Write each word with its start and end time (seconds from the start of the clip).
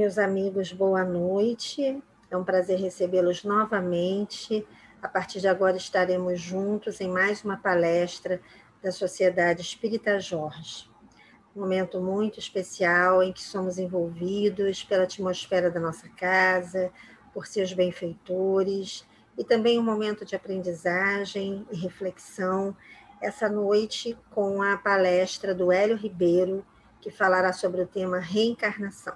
Meus 0.00 0.18
amigos, 0.18 0.72
boa 0.72 1.04
noite. 1.04 2.02
É 2.28 2.36
um 2.36 2.42
prazer 2.42 2.80
recebê-los 2.80 3.44
novamente. 3.44 4.66
A 5.00 5.06
partir 5.06 5.38
de 5.40 5.46
agora 5.46 5.76
estaremos 5.76 6.40
juntos 6.40 7.00
em 7.00 7.08
mais 7.08 7.44
uma 7.44 7.56
palestra 7.56 8.40
da 8.82 8.90
Sociedade 8.90 9.60
Espírita 9.60 10.18
Jorge. 10.18 10.90
Um 11.54 11.60
momento 11.60 12.00
muito 12.00 12.40
especial 12.40 13.22
em 13.22 13.32
que 13.32 13.40
somos 13.40 13.78
envolvidos 13.78 14.82
pela 14.82 15.04
atmosfera 15.04 15.70
da 15.70 15.78
nossa 15.78 16.08
casa, 16.08 16.90
por 17.32 17.46
seus 17.46 17.72
benfeitores, 17.72 19.06
e 19.38 19.44
também 19.44 19.78
um 19.78 19.84
momento 19.84 20.24
de 20.24 20.34
aprendizagem 20.34 21.64
e 21.70 21.76
reflexão. 21.76 22.76
Essa 23.22 23.48
noite 23.48 24.18
com 24.32 24.60
a 24.60 24.76
palestra 24.76 25.54
do 25.54 25.70
Hélio 25.70 25.96
Ribeiro, 25.96 26.66
que 27.00 27.12
falará 27.12 27.52
sobre 27.52 27.80
o 27.80 27.86
tema 27.86 28.18
reencarnação. 28.18 29.14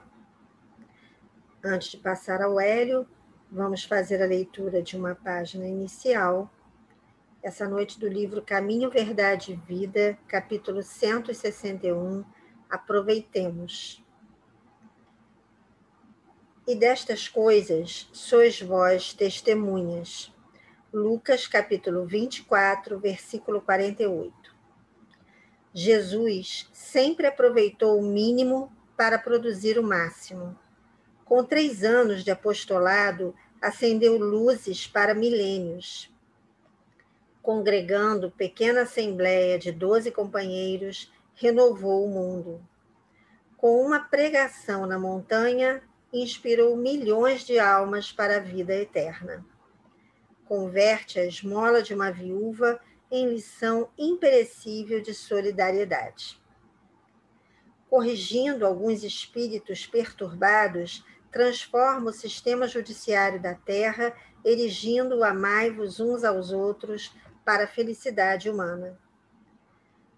Antes 1.65 1.89
de 1.89 1.97
passar 1.97 2.41
ao 2.41 2.61
Hélio, 2.61 3.05
vamos 3.51 3.83
fazer 3.83 4.23
a 4.23 4.27
leitura 4.27 4.81
de 4.81 4.97
uma 4.97 5.17
página 5.17 5.67
inicial. 5.67 6.49
Essa 7.43 7.69
noite 7.69 7.99
do 7.99 8.07
livro 8.07 8.41
Caminho, 8.41 8.89
Verdade 8.89 9.53
e 9.53 9.57
Vida, 9.57 10.17
capítulo 10.29 10.85
161. 10.85 12.25
Aproveitemos. 12.71 14.05
E 16.65 16.77
destas 16.77 17.27
coisas 17.27 18.09
sois 18.13 18.63
vós 18.63 19.13
testemunhas. 19.13 20.33
Lucas 20.95 21.49
capítulo 21.49 22.07
24, 22.07 23.01
versículo 23.01 23.61
48. 23.61 24.33
Jesus 25.75 26.71
sempre 26.73 27.27
aproveitou 27.27 27.99
o 27.99 28.07
mínimo 28.07 28.73
para 28.97 29.19
produzir 29.19 29.77
o 29.77 29.83
máximo 29.83 30.57
com 31.29 31.45
três 31.45 31.85
anos 31.85 32.25
de 32.25 32.31
apostolado, 32.31 33.35
acendeu 33.61 34.17
luzes 34.17 34.87
para 34.87 35.15
milênios. 35.15 36.11
Congregando 37.43 38.31
pequena 38.31 38.83
assembleia 38.83 39.59
de 39.59 39.71
doze 39.71 40.11
companheiros, 40.11 41.13
renovou 41.35 42.07
o 42.07 42.09
mundo. 42.09 42.67
Com 43.59 43.85
uma 43.85 44.01
pregação 44.01 44.87
na 44.87 44.99
montanha, 44.99 45.83
inspirou 46.11 46.75
milhões 46.75 47.45
de 47.45 47.59
almas 47.59 48.11
para 48.11 48.39
a 48.39 48.41
vida 48.41 48.75
eterna. 48.75 49.45
Converte 50.47 51.21
a 51.21 51.27
esmola 51.27 51.83
de 51.83 51.93
uma 51.93 52.11
viúva 52.11 52.81
em 53.11 53.29
lição 53.29 53.91
imperecível 53.99 55.03
de 55.03 55.13
solidariedade. 55.13 56.41
Corrigindo 57.91 58.67
alguns 58.67 59.03
espíritos 59.03 59.87
perturbados, 59.87 61.05
transforma 61.31 62.11
o 62.11 62.13
sistema 62.13 62.67
judiciário 62.67 63.41
da 63.41 63.55
terra, 63.55 64.15
erigindo 64.45 65.19
o 65.19 65.25
amai-vos 65.25 66.01
uns 66.01 66.25
aos 66.25 66.53
outros 66.53 67.15
para 67.45 67.65
a 67.65 67.69
felicidade 67.69 68.49
humana. 68.51 68.99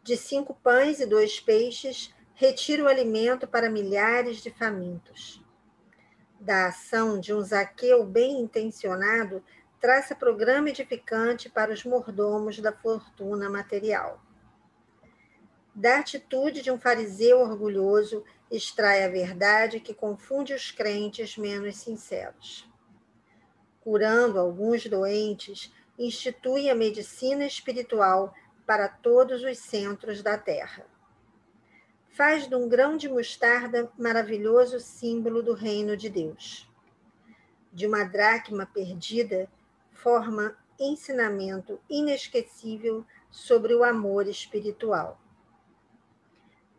De 0.02 0.16
cinco 0.16 0.54
pães 0.62 1.00
e 1.00 1.06
dois 1.06 1.38
peixes, 1.38 2.14
retira 2.34 2.84
o 2.84 2.88
alimento 2.88 3.46
para 3.46 3.70
milhares 3.70 4.38
de 4.38 4.50
famintos. 4.50 5.44
Da 6.40 6.68
ação 6.68 7.20
de 7.20 7.34
um 7.34 7.42
Zaqueu 7.42 8.02
bem 8.04 8.40
intencionado, 8.40 9.44
traça 9.78 10.14
programa 10.14 10.70
edificante 10.70 11.50
para 11.50 11.72
os 11.72 11.84
mordomos 11.84 12.58
da 12.58 12.72
fortuna 12.72 13.50
material. 13.50 14.22
Da 15.74 15.98
atitude 15.98 16.62
de 16.62 16.70
um 16.70 16.78
fariseu 16.78 17.40
orgulhoso, 17.40 18.24
extrai 18.50 19.04
a 19.04 19.08
verdade 19.08 19.78
que 19.78 19.94
confunde 19.94 20.52
os 20.52 20.70
crentes 20.70 21.36
menos 21.36 21.76
sinceros. 21.76 22.68
Curando 23.80 24.38
alguns 24.38 24.86
doentes, 24.86 25.72
institui 25.98 26.68
a 26.68 26.74
medicina 26.74 27.46
espiritual 27.46 28.34
para 28.66 28.88
todos 28.88 29.42
os 29.44 29.58
centros 29.58 30.22
da 30.22 30.36
terra. 30.36 30.84
Faz 32.10 32.48
de 32.48 32.54
um 32.54 32.68
grão 32.68 32.96
de 32.96 33.08
mostarda 33.08 33.90
maravilhoso 33.96 34.80
símbolo 34.80 35.42
do 35.42 35.54
reino 35.54 35.96
de 35.96 36.08
Deus. 36.08 36.68
De 37.72 37.86
uma 37.86 38.04
dracma 38.04 38.66
perdida, 38.66 39.48
forma 39.92 40.56
ensinamento 40.78 41.80
inesquecível 41.88 43.06
sobre 43.30 43.74
o 43.74 43.84
amor 43.84 44.26
espiritual 44.26 45.20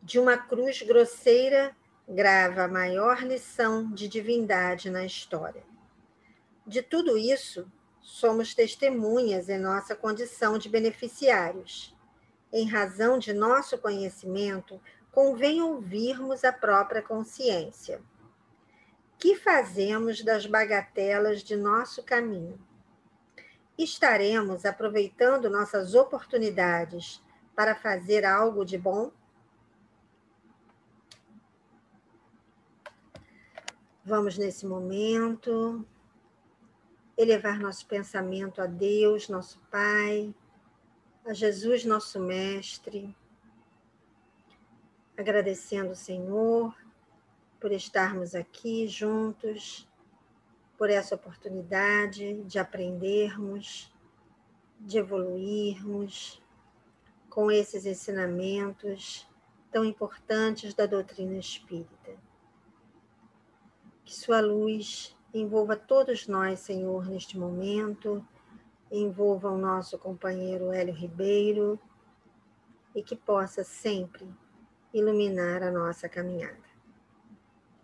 de 0.01 0.19
uma 0.19 0.37
cruz 0.37 0.81
grosseira 0.81 1.75
grava 2.07 2.63
a 2.63 2.67
maior 2.67 3.23
lição 3.23 3.91
de 3.91 4.07
divindade 4.07 4.89
na 4.89 5.05
história. 5.05 5.63
De 6.65 6.81
tudo 6.81 7.17
isso, 7.17 7.71
somos 8.01 8.53
testemunhas 8.53 9.47
em 9.47 9.59
nossa 9.59 9.95
condição 9.95 10.57
de 10.57 10.67
beneficiários. 10.67 11.95
Em 12.51 12.67
razão 12.67 13.17
de 13.17 13.31
nosso 13.31 13.77
conhecimento, 13.77 14.81
convém 15.11 15.61
ouvirmos 15.61 16.43
a 16.43 16.51
própria 16.51 17.01
consciência. 17.01 18.01
Que 19.17 19.35
fazemos 19.35 20.23
das 20.23 20.45
bagatelas 20.45 21.43
de 21.43 21.55
nosso 21.55 22.03
caminho? 22.03 22.59
Estaremos 23.77 24.65
aproveitando 24.65 25.49
nossas 25.49 25.95
oportunidades 25.95 27.23
para 27.55 27.75
fazer 27.75 28.25
algo 28.25 28.65
de 28.65 28.77
bom? 28.77 29.11
Vamos, 34.03 34.35
nesse 34.35 34.65
momento, 34.65 35.85
elevar 37.15 37.59
nosso 37.59 37.85
pensamento 37.85 38.59
a 38.59 38.65
Deus, 38.65 39.29
nosso 39.29 39.59
Pai, 39.69 40.33
a 41.23 41.33
Jesus, 41.33 41.85
nosso 41.85 42.19
Mestre, 42.19 43.15
agradecendo 45.15 45.91
o 45.91 45.95
Senhor 45.95 46.75
por 47.59 47.71
estarmos 47.71 48.33
aqui 48.33 48.87
juntos, 48.87 49.87
por 50.79 50.89
essa 50.89 51.13
oportunidade 51.13 52.41
de 52.45 52.57
aprendermos, 52.57 53.93
de 54.79 54.97
evoluirmos 54.97 56.41
com 57.29 57.51
esses 57.51 57.85
ensinamentos 57.85 59.29
tão 59.71 59.85
importantes 59.85 60.73
da 60.73 60.87
doutrina 60.87 61.37
espírita. 61.37 62.30
Que 64.11 64.17
sua 64.17 64.41
luz 64.41 65.15
envolva 65.33 65.77
todos 65.77 66.27
nós, 66.27 66.59
Senhor, 66.59 67.07
neste 67.07 67.39
momento, 67.39 68.21
envolva 68.91 69.49
o 69.49 69.57
nosso 69.57 69.97
companheiro 69.97 70.73
Hélio 70.73 70.93
Ribeiro 70.93 71.79
e 72.93 73.01
que 73.01 73.15
possa 73.15 73.63
sempre 73.63 74.27
iluminar 74.93 75.63
a 75.63 75.71
nossa 75.71 76.09
caminhada. 76.09 76.57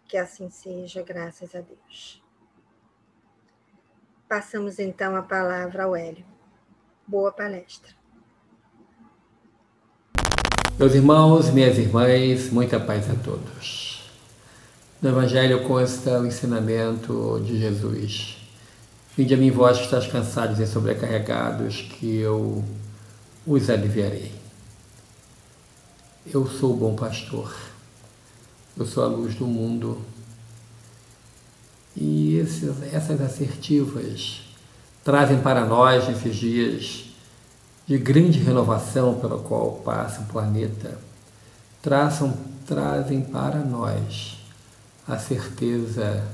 Que 0.05 0.17
assim 0.17 0.49
seja, 0.49 1.01
graças 1.01 1.55
a 1.55 1.61
Deus. 1.61 2.21
Passamos 4.27 4.79
então 4.79 5.15
a 5.15 5.21
palavra 5.21 5.85
ao 5.85 5.95
Hélio. 5.95 6.25
Boa 7.07 7.31
palestra. 7.31 7.95
Meus 10.77 10.93
irmãos, 10.93 11.49
minhas 11.51 11.77
irmãs, 11.77 12.51
muita 12.51 12.77
paz 12.77 13.09
a 13.09 13.15
todos. 13.15 13.96
No 14.99 15.09
Evangelho 15.09 15.63
consta 15.63 16.19
o 16.19 16.25
ensinamento 16.25 17.39
de 17.45 17.59
Jesus. 17.59 18.35
Vinde 19.15 19.31
a 19.35 19.37
mim 19.37 19.51
vós 19.51 19.77
que 19.77 19.83
estáis 19.83 20.07
cansados 20.07 20.59
e 20.59 20.65
sobrecarregados, 20.65 21.81
que 21.81 22.17
eu 22.17 22.65
os 23.45 23.69
aliviarei. 23.69 24.31
Eu 26.25 26.47
sou 26.47 26.73
o 26.73 26.77
bom 26.77 26.95
pastor. 26.95 27.55
Eu 28.75 28.87
sou 28.87 29.03
a 29.03 29.07
luz 29.07 29.35
do 29.35 29.45
mundo. 29.45 30.01
E 31.95 32.37
esses, 32.37 32.67
essas 32.91 33.21
assertivas 33.21 34.41
trazem 35.03 35.39
para 35.41 35.63
nós, 35.63 36.07
nesses 36.07 36.35
dias 36.35 37.05
de 37.85 37.99
grande 37.99 38.39
renovação 38.39 39.19
pela 39.19 39.37
qual 39.37 39.73
passa 39.73 40.21
o 40.21 40.25
planeta, 40.25 40.97
traçam, 41.83 42.35
trazem 42.65 43.21
para 43.21 43.59
nós 43.59 44.36
a 45.07 45.17
certeza 45.17 46.27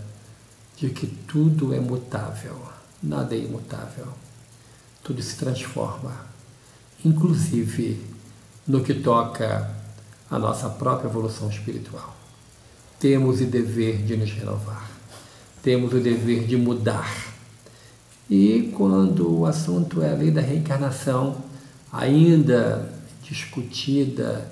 de 0.75 0.89
que 0.89 1.05
tudo 1.05 1.73
é 1.73 1.79
mutável, 1.79 2.59
nada 3.01 3.35
é 3.35 3.39
imutável, 3.39 4.07
tudo 5.03 5.21
se 5.21 5.35
transforma, 5.35 6.25
inclusive 7.05 8.03
no 8.67 8.83
que 8.83 8.93
toca 8.95 9.69
à 10.29 10.39
nossa 10.39 10.69
própria 10.69 11.07
evolução 11.07 11.49
espiritual. 11.49 12.15
Temos 12.99 13.41
o 13.41 13.45
dever 13.45 14.01
de 14.03 14.17
nos 14.17 14.31
renovar, 14.31 14.89
temos 15.61 15.93
o 15.93 15.99
dever 15.99 16.45
de 16.45 16.57
mudar. 16.57 17.31
E 18.29 18.73
quando 18.75 19.39
o 19.39 19.45
assunto 19.45 20.01
é 20.01 20.11
a 20.11 20.15
lei 20.15 20.31
da 20.31 20.41
reencarnação, 20.41 21.37
ainda 21.91 22.89
discutida 23.21 24.49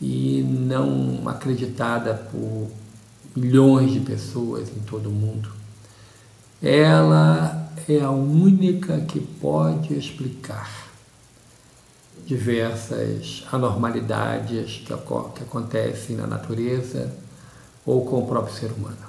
e 0.00 0.42
não 0.42 1.28
acreditada 1.28 2.14
por 2.14 2.70
milhões 3.38 3.92
de 3.92 4.00
pessoas 4.00 4.68
em 4.68 4.80
todo 4.80 5.08
o 5.08 5.12
mundo, 5.12 5.50
ela 6.62 7.70
é 7.88 8.00
a 8.00 8.10
única 8.10 9.00
que 9.02 9.20
pode 9.20 9.94
explicar 9.94 10.88
diversas 12.26 13.44
anormalidades 13.50 14.82
que, 14.84 14.94
que 14.94 15.42
acontecem 15.42 16.16
na 16.16 16.26
natureza 16.26 17.14
ou 17.86 18.04
com 18.04 18.18
o 18.18 18.26
próprio 18.26 18.54
ser 18.54 18.72
humano. 18.72 19.08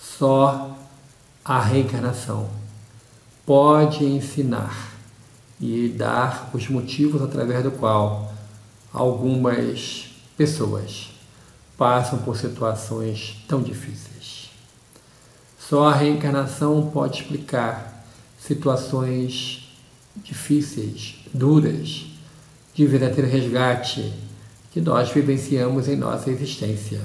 Só 0.00 0.74
a 1.44 1.60
reencarnação 1.60 2.48
pode 3.44 4.04
ensinar 4.04 4.92
e 5.60 5.88
dar 5.88 6.50
os 6.54 6.68
motivos 6.68 7.20
através 7.20 7.62
do 7.62 7.70
qual 7.72 8.32
algumas 8.92 10.10
pessoas 10.36 11.13
passam 11.76 12.18
por 12.20 12.36
situações 12.36 13.44
tão 13.48 13.62
difíceis. 13.62 14.50
Só 15.58 15.88
a 15.88 15.94
reencarnação 15.94 16.90
pode 16.92 17.22
explicar 17.22 18.04
situações 18.38 19.72
difíceis, 20.16 21.16
duras, 21.32 22.06
de 22.74 22.86
verdadeiro 22.86 23.30
resgate 23.30 24.12
que 24.70 24.80
nós 24.80 25.10
vivenciamos 25.10 25.88
em 25.88 25.96
nossa 25.96 26.30
existência. 26.30 27.00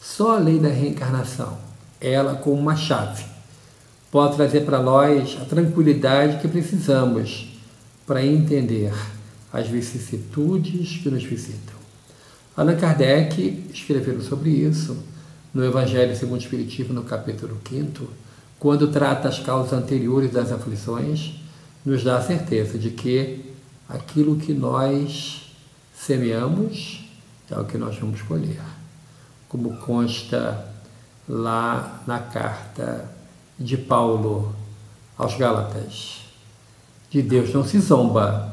Só 0.00 0.36
a 0.36 0.38
lei 0.38 0.58
da 0.58 0.68
reencarnação, 0.68 1.58
ela 2.00 2.36
como 2.36 2.60
uma 2.60 2.76
chave, 2.76 3.24
pode 4.10 4.36
trazer 4.36 4.64
para 4.64 4.80
nós 4.80 5.36
a 5.40 5.44
tranquilidade 5.44 6.40
que 6.40 6.48
precisamos 6.48 7.48
para 8.06 8.24
entender 8.24 8.92
as 9.52 9.68
vicissitudes 9.68 10.98
que 11.02 11.10
nos 11.10 11.24
visitam. 11.24 11.77
Allan 12.58 12.74
Kardec 12.74 13.70
escreveu 13.72 14.20
sobre 14.20 14.50
isso 14.50 14.98
no 15.54 15.64
Evangelho 15.64 16.16
segundo 16.16 16.40
o 16.40 16.42
Espiritismo, 16.42 16.92
no 16.92 17.04
capítulo 17.04 17.56
5, 17.68 18.08
quando 18.58 18.88
trata 18.88 19.28
as 19.28 19.38
causas 19.38 19.72
anteriores 19.72 20.32
das 20.32 20.50
aflições, 20.50 21.34
nos 21.86 22.02
dá 22.02 22.18
a 22.18 22.20
certeza 22.20 22.76
de 22.76 22.90
que 22.90 23.54
aquilo 23.88 24.34
que 24.34 24.52
nós 24.52 25.52
semeamos 25.94 27.08
é 27.48 27.56
o 27.56 27.64
que 27.64 27.78
nós 27.78 27.96
vamos 27.96 28.22
colher. 28.22 28.60
Como 29.48 29.76
consta 29.76 30.66
lá 31.28 32.02
na 32.08 32.18
carta 32.18 33.08
de 33.56 33.76
Paulo 33.76 34.52
aos 35.16 35.36
Gálatas. 35.36 36.22
De 37.08 37.22
Deus 37.22 37.54
não 37.54 37.62
se 37.62 37.78
zomba. 37.78 38.52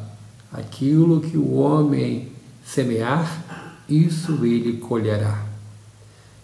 Aquilo 0.54 1.22
que 1.22 1.36
o 1.36 1.56
homem 1.56 2.32
semear, 2.64 3.65
isso 3.90 4.46
ele 4.46 4.78
colherá. 4.78 5.44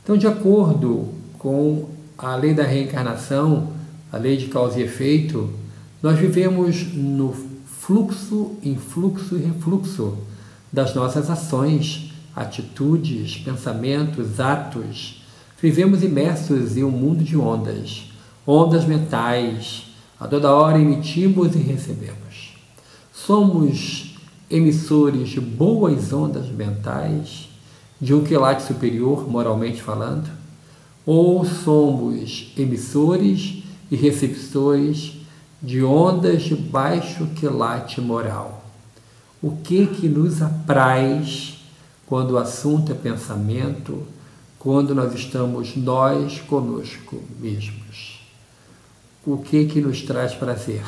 Então, 0.03 0.17
de 0.17 0.27
acordo 0.27 1.09
com 1.37 1.89
a 2.17 2.35
lei 2.35 2.53
da 2.53 2.63
reencarnação, 2.63 3.73
a 4.11 4.17
lei 4.17 4.37
de 4.37 4.47
causa 4.47 4.79
e 4.79 4.83
efeito, 4.83 5.49
nós 6.01 6.17
vivemos 6.17 6.93
no 6.93 7.33
fluxo, 7.65 8.55
influxo 8.63 9.35
e 9.35 9.41
refluxo 9.41 10.17
das 10.71 10.95
nossas 10.95 11.29
ações, 11.29 12.13
atitudes, 12.35 13.37
pensamentos, 13.37 14.39
atos. 14.39 15.23
Vivemos 15.61 16.03
imersos 16.03 16.77
em 16.77 16.83
um 16.83 16.91
mundo 16.91 17.23
de 17.23 17.37
ondas 17.37 18.11
ondas 18.45 18.85
mentais, 18.85 19.83
a 20.19 20.27
toda 20.27 20.51
hora 20.51 20.79
emitimos 20.79 21.55
e 21.55 21.59
recebemos. 21.59 22.55
Somos 23.13 24.10
emissores 24.51 25.29
de 25.29 25.39
boas 25.39 26.11
ondas 26.11 26.47
mentais, 26.49 27.49
de 27.99 28.13
um 28.13 28.23
quilate 28.23 28.63
superior, 28.63 29.29
moralmente 29.29 29.81
falando, 29.81 30.29
ou 31.05 31.45
somos 31.45 32.51
emissores 32.57 33.63
e 33.89 33.95
receptores 33.95 35.13
de 35.61 35.83
ondas 35.83 36.43
de 36.43 36.55
baixo 36.55 37.27
quilate 37.35 38.01
moral? 38.01 38.65
O 39.41 39.51
que 39.57 39.87
que 39.87 40.07
nos 40.07 40.41
apraz 40.41 41.59
quando 42.05 42.31
o 42.31 42.37
assunto 42.37 42.91
é 42.91 42.95
pensamento, 42.95 44.03
quando 44.59 44.93
nós 44.93 45.13
estamos 45.15 45.75
nós 45.75 46.39
conosco 46.41 47.23
mesmos? 47.39 48.21
o 49.25 49.37
que 49.37 49.65
que 49.65 49.81
nos 49.81 50.01
traz 50.01 50.33
prazer. 50.33 50.83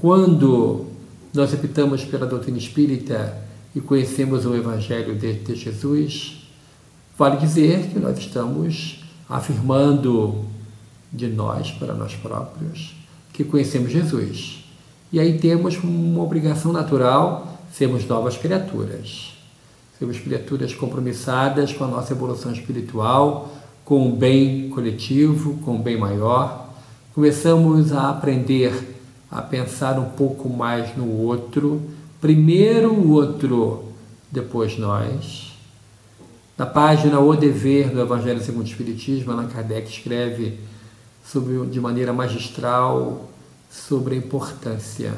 Quando 0.00 0.86
nós 1.36 1.52
optamos 1.52 2.04
pela 2.04 2.26
doutrina 2.26 2.58
espírita 2.58 3.36
e 3.74 3.80
conhecemos 3.80 4.46
o 4.46 4.54
Evangelho 4.54 5.14
de, 5.14 5.34
de 5.34 5.54
Jesus, 5.54 6.48
vale 7.16 7.36
dizer 7.36 7.88
que 7.88 7.98
nós 7.98 8.18
estamos 8.18 9.04
afirmando 9.28 10.46
de 11.12 11.28
nós 11.28 11.70
para 11.72 11.94
nós 11.94 12.14
próprios 12.14 12.96
que 13.32 13.44
conhecemos 13.44 13.92
Jesus. 13.92 14.64
E 15.12 15.20
aí 15.20 15.38
temos 15.38 15.76
uma 15.76 16.22
obrigação 16.22 16.72
natural 16.72 17.60
sermos 17.72 18.06
novas 18.06 18.36
criaturas. 18.36 19.34
Sermos 19.98 20.18
criaturas 20.18 20.74
compromissadas 20.74 21.72
com 21.72 21.84
a 21.84 21.88
nossa 21.88 22.14
evolução 22.14 22.52
espiritual, 22.52 23.52
com 23.84 24.08
o 24.08 24.16
bem 24.16 24.70
coletivo, 24.70 25.58
com 25.58 25.76
o 25.76 25.78
bem 25.78 25.98
maior, 25.98 26.70
começamos 27.14 27.92
a 27.92 28.10
aprender 28.10 28.95
a 29.30 29.42
pensar 29.42 29.98
um 29.98 30.10
pouco 30.10 30.48
mais 30.48 30.96
no 30.96 31.08
outro, 31.08 31.82
primeiro 32.20 32.92
o 32.92 33.12
outro, 33.12 33.92
depois 34.30 34.78
nós. 34.78 35.52
Na 36.56 36.64
página 36.64 37.20
O 37.20 37.36
Dever 37.36 37.90
do 37.90 38.00
Evangelho 38.00 38.40
segundo 38.40 38.64
o 38.64 38.68
Espiritismo, 38.68 39.32
Allan 39.32 39.48
Kardec 39.48 39.90
escreve 39.90 40.58
sobre, 41.24 41.66
de 41.66 41.80
maneira 41.80 42.12
magistral 42.12 43.28
sobre 43.70 44.14
a 44.14 44.18
importância 44.18 45.12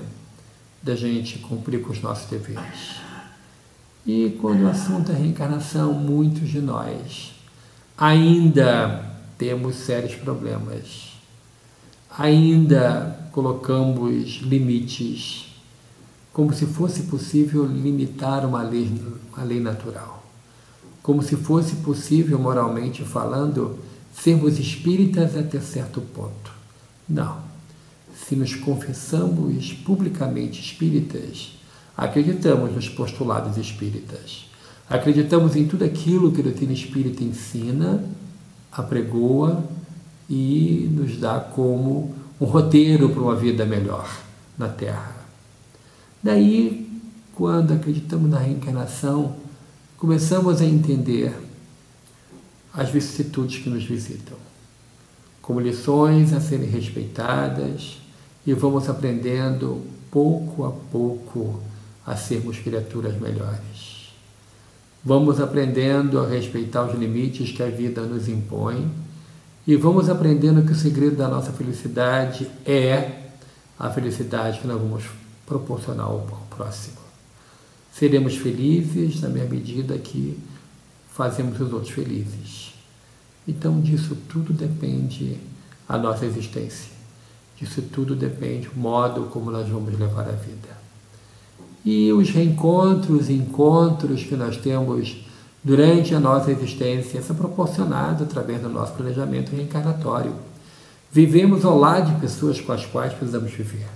da 0.82 0.94
gente 0.94 1.38
cumprir 1.38 1.82
com 1.82 1.92
os 1.92 2.02
nossos 2.02 2.28
deveres. 2.28 2.96
E 4.06 4.36
quando 4.40 4.62
o 4.62 4.68
assunto 4.68 5.12
é 5.12 5.14
reencarnação, 5.14 5.92
muitos 5.92 6.48
de 6.48 6.60
nós 6.60 7.34
ainda 7.96 9.04
temos 9.36 9.76
sérios 9.76 10.14
problemas 10.14 11.08
ainda 12.18 13.16
colocamos 13.38 14.40
limites, 14.42 15.46
como 16.32 16.52
se 16.52 16.66
fosse 16.66 17.04
possível 17.04 17.64
limitar 17.64 18.44
uma 18.44 18.64
lei, 18.64 18.90
uma 19.32 19.44
lei 19.44 19.60
natural, 19.60 20.26
como 21.04 21.22
se 21.22 21.36
fosse 21.36 21.76
possível, 21.76 22.36
moralmente 22.36 23.04
falando, 23.04 23.78
sermos 24.12 24.58
espíritas 24.58 25.36
até 25.36 25.60
certo 25.60 26.00
ponto. 26.00 26.50
Não. 27.08 27.38
Se 28.26 28.34
nos 28.34 28.56
confessamos 28.56 29.72
publicamente 29.72 30.60
espíritas, 30.60 31.52
acreditamos 31.96 32.74
nos 32.74 32.88
postulados 32.88 33.56
espíritas, 33.56 34.46
acreditamos 34.90 35.54
em 35.54 35.64
tudo 35.64 35.84
aquilo 35.84 36.32
que 36.32 36.40
a 36.40 36.44
doutrina 36.44 36.72
espírita 36.72 37.22
ensina, 37.22 38.04
apregoa 38.72 39.62
e 40.28 40.90
nos 40.92 41.18
dá 41.18 41.38
como 41.38 42.17
um 42.40 42.44
roteiro 42.44 43.08
para 43.10 43.22
uma 43.22 43.34
vida 43.34 43.64
melhor 43.64 44.08
na 44.56 44.68
Terra. 44.68 45.16
Daí, 46.22 46.88
quando 47.34 47.72
acreditamos 47.72 48.30
na 48.30 48.38
reencarnação, 48.38 49.36
começamos 49.96 50.60
a 50.60 50.64
entender 50.64 51.34
as 52.72 52.90
vicissitudes 52.90 53.62
que 53.62 53.70
nos 53.70 53.84
visitam, 53.84 54.36
como 55.42 55.60
lições 55.60 56.32
a 56.32 56.40
serem 56.40 56.68
respeitadas 56.68 57.98
e 58.46 58.52
vamos 58.52 58.88
aprendendo 58.88 59.82
pouco 60.10 60.64
a 60.64 60.70
pouco 60.70 61.60
a 62.06 62.16
sermos 62.16 62.58
criaturas 62.58 63.18
melhores. 63.20 64.12
Vamos 65.04 65.40
aprendendo 65.40 66.20
a 66.20 66.26
respeitar 66.26 66.84
os 66.84 66.98
limites 66.98 67.50
que 67.50 67.62
a 67.62 67.70
vida 67.70 68.02
nos 68.02 68.28
impõe 68.28 68.90
e 69.68 69.76
vamos 69.76 70.08
aprendendo 70.08 70.62
que 70.62 70.72
o 70.72 70.74
segredo 70.74 71.16
da 71.16 71.28
nossa 71.28 71.52
felicidade 71.52 72.50
é 72.64 73.26
a 73.78 73.90
felicidade 73.90 74.60
que 74.60 74.66
nós 74.66 74.80
vamos 74.80 75.04
proporcionar 75.44 76.06
ao 76.06 76.20
próximo. 76.48 76.96
Seremos 77.92 78.34
felizes 78.34 79.20
na 79.20 79.28
mesma 79.28 79.50
medida 79.50 79.98
que 79.98 80.38
fazemos 81.12 81.60
os 81.60 81.70
outros 81.70 81.92
felizes. 81.92 82.72
Então, 83.46 83.78
disso 83.78 84.16
tudo 84.26 84.54
depende 84.54 85.36
a 85.86 85.98
nossa 85.98 86.24
existência. 86.24 86.90
Disso 87.54 87.82
tudo 87.92 88.16
depende 88.16 88.70
o 88.74 88.78
modo 88.78 89.24
como 89.24 89.50
nós 89.50 89.68
vamos 89.68 89.98
levar 89.98 90.30
a 90.30 90.32
vida. 90.32 90.78
E 91.84 92.10
os 92.10 92.30
reencontros, 92.30 93.28
encontros 93.28 94.24
que 94.24 94.34
nós 94.34 94.56
temos 94.56 95.27
durante 95.62 96.14
a 96.14 96.20
nossa 96.20 96.50
existência 96.50 97.22
são 97.22 97.34
proporcionados 97.34 98.22
através 98.22 98.60
do 98.62 98.68
nosso 98.68 98.92
planejamento 98.94 99.54
reencarnatório. 99.54 100.34
Vivemos 101.10 101.64
ao 101.64 101.78
lado 101.78 102.12
de 102.12 102.20
pessoas 102.20 102.60
com 102.60 102.72
as 102.72 102.84
quais 102.84 103.12
precisamos 103.12 103.50
viver. 103.50 103.86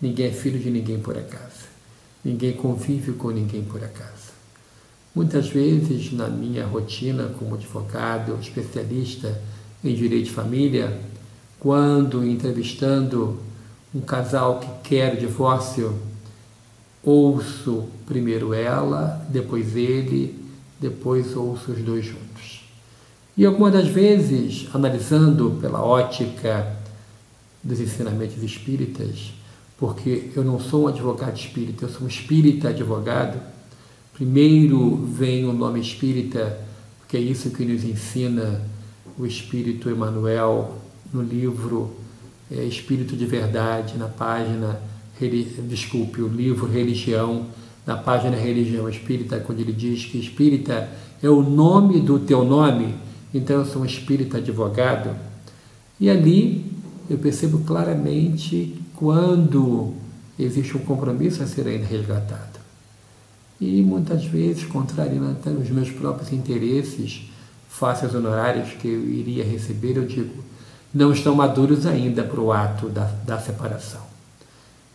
Ninguém 0.00 0.26
é 0.26 0.32
filho 0.32 0.58
de 0.58 0.70
ninguém 0.70 0.98
por 0.98 1.16
acaso. 1.16 1.66
Ninguém 2.24 2.52
convive 2.52 3.12
com 3.12 3.30
ninguém 3.30 3.62
por 3.62 3.82
acaso. 3.82 4.32
Muitas 5.14 5.48
vezes, 5.48 6.12
na 6.12 6.28
minha 6.28 6.64
rotina 6.64 7.30
como 7.38 7.54
advogado, 7.54 8.38
especialista 8.40 9.40
em 9.84 9.94
direito 9.94 10.26
de 10.26 10.30
família, 10.30 10.98
quando 11.60 12.26
entrevistando 12.26 13.38
um 13.94 14.00
casal 14.00 14.58
que 14.58 14.88
quer 14.88 15.16
divórcio, 15.16 15.94
ouço 17.02 17.84
primeiro 18.06 18.54
ela, 18.54 19.24
depois 19.28 19.76
ele, 19.76 20.41
depois 20.82 21.36
ouço 21.36 21.70
os 21.70 21.78
dois 21.78 22.04
juntos. 22.04 22.68
E 23.36 23.46
algumas 23.46 23.72
das 23.72 23.86
vezes, 23.86 24.68
analisando 24.74 25.56
pela 25.60 25.82
ótica 25.82 26.76
dos 27.62 27.80
ensinamentos 27.80 28.42
espíritas, 28.42 29.32
porque 29.78 30.30
eu 30.36 30.44
não 30.44 30.58
sou 30.58 30.84
um 30.84 30.88
advogado 30.88 31.36
espírita, 31.36 31.84
eu 31.84 31.88
sou 31.88 32.02
um 32.02 32.08
espírita 32.08 32.68
advogado. 32.68 33.40
Primeiro 34.12 34.96
vem 34.96 35.46
o 35.46 35.52
nome 35.52 35.80
espírita, 35.80 36.58
porque 36.98 37.16
é 37.16 37.20
isso 37.20 37.50
que 37.50 37.64
nos 37.64 37.84
ensina 37.84 38.60
o 39.18 39.24
Espírito 39.24 39.88
Emmanuel 39.88 40.76
no 41.12 41.22
livro 41.22 41.94
é, 42.50 42.64
Espírito 42.64 43.16
de 43.16 43.24
Verdade, 43.26 43.96
na 43.96 44.08
página, 44.08 44.80
desculpe, 45.68 46.20
o 46.20 46.28
livro 46.28 46.66
Religião, 46.66 47.46
na 47.86 47.96
página 47.96 48.36
Religião 48.36 48.88
Espírita, 48.88 49.40
quando 49.40 49.60
ele 49.60 49.72
diz 49.72 50.04
que 50.04 50.18
espírita 50.18 50.88
é 51.22 51.28
o 51.28 51.42
nome 51.42 52.00
do 52.00 52.18
teu 52.18 52.44
nome, 52.44 52.94
então 53.32 53.56
eu 53.56 53.64
sou 53.64 53.82
um 53.82 53.86
espírita 53.86 54.38
advogado. 54.38 55.16
E 55.98 56.10
ali 56.10 56.64
eu 57.08 57.18
percebo 57.18 57.60
claramente 57.60 58.80
quando 58.94 59.94
existe 60.38 60.76
um 60.76 60.80
compromisso 60.80 61.42
a 61.42 61.46
ser 61.46 61.66
ainda 61.66 61.86
resgatado. 61.86 62.60
E 63.60 63.82
muitas 63.82 64.24
vezes, 64.24 64.64
contrariando 64.64 65.30
até 65.30 65.50
os 65.50 65.70
meus 65.70 65.90
próprios 65.90 66.32
interesses, 66.32 67.30
face 67.68 68.04
aos 68.04 68.14
honorários 68.14 68.72
que 68.72 68.88
eu 68.88 69.08
iria 69.08 69.44
receber, 69.44 69.96
eu 69.96 70.04
digo, 70.04 70.42
não 70.92 71.12
estão 71.12 71.34
maduros 71.34 71.86
ainda 71.86 72.22
para 72.24 72.40
o 72.40 72.52
ato 72.52 72.88
da, 72.88 73.04
da 73.24 73.38
separação. 73.38 74.11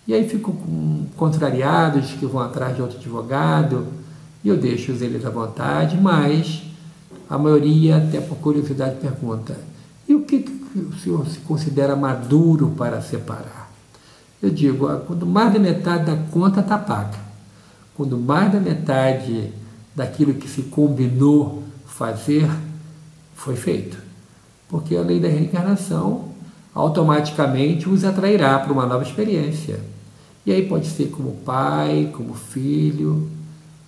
E 0.07 0.13
aí 0.13 0.27
fico 0.27 0.53
com 0.53 1.05
contrariados 1.17 2.11
que 2.13 2.25
vão 2.25 2.41
atrás 2.41 2.75
de 2.75 2.81
outro 2.81 2.97
advogado, 2.97 3.87
e 4.43 4.47
eu 4.47 4.55
deixo 4.55 4.91
eles 4.91 5.25
à 5.25 5.29
vontade, 5.29 5.99
mas 5.99 6.63
a 7.29 7.37
maioria, 7.37 7.97
até 7.97 8.21
por 8.21 8.37
curiosidade, 8.37 8.95
pergunta: 9.01 9.57
e 10.07 10.15
o 10.15 10.21
que, 10.21 10.39
que 10.39 10.79
o 10.79 10.93
senhor 10.93 11.27
se 11.27 11.39
considera 11.39 11.95
maduro 11.95 12.73
para 12.77 13.01
separar? 13.01 13.69
Eu 14.41 14.49
digo: 14.49 14.87
ah, 14.87 15.01
quando 15.05 15.25
mais 15.25 15.51
da 15.51 15.59
metade 15.59 16.05
da 16.05 16.15
conta 16.31 16.61
está 16.61 16.77
paga, 16.77 17.19
quando 17.95 18.17
mais 18.17 18.51
da 18.51 18.59
metade 18.59 19.51
daquilo 19.93 20.35
que 20.35 20.47
se 20.47 20.63
combinou 20.63 21.63
fazer 21.85 22.49
foi 23.35 23.55
feito. 23.55 23.97
Porque 24.69 24.95
a 24.95 25.01
lei 25.01 25.19
da 25.19 25.27
reencarnação 25.27 26.29
automaticamente 26.73 27.89
os 27.89 28.05
atrairá 28.05 28.59
para 28.59 28.71
uma 28.71 28.85
nova 28.85 29.03
experiência. 29.03 29.79
E 30.47 30.51
aí 30.53 30.65
pode 30.65 30.87
ser 30.87 31.09
como 31.09 31.33
pai, 31.43 32.09
como 32.15 32.33
filho, 32.33 33.29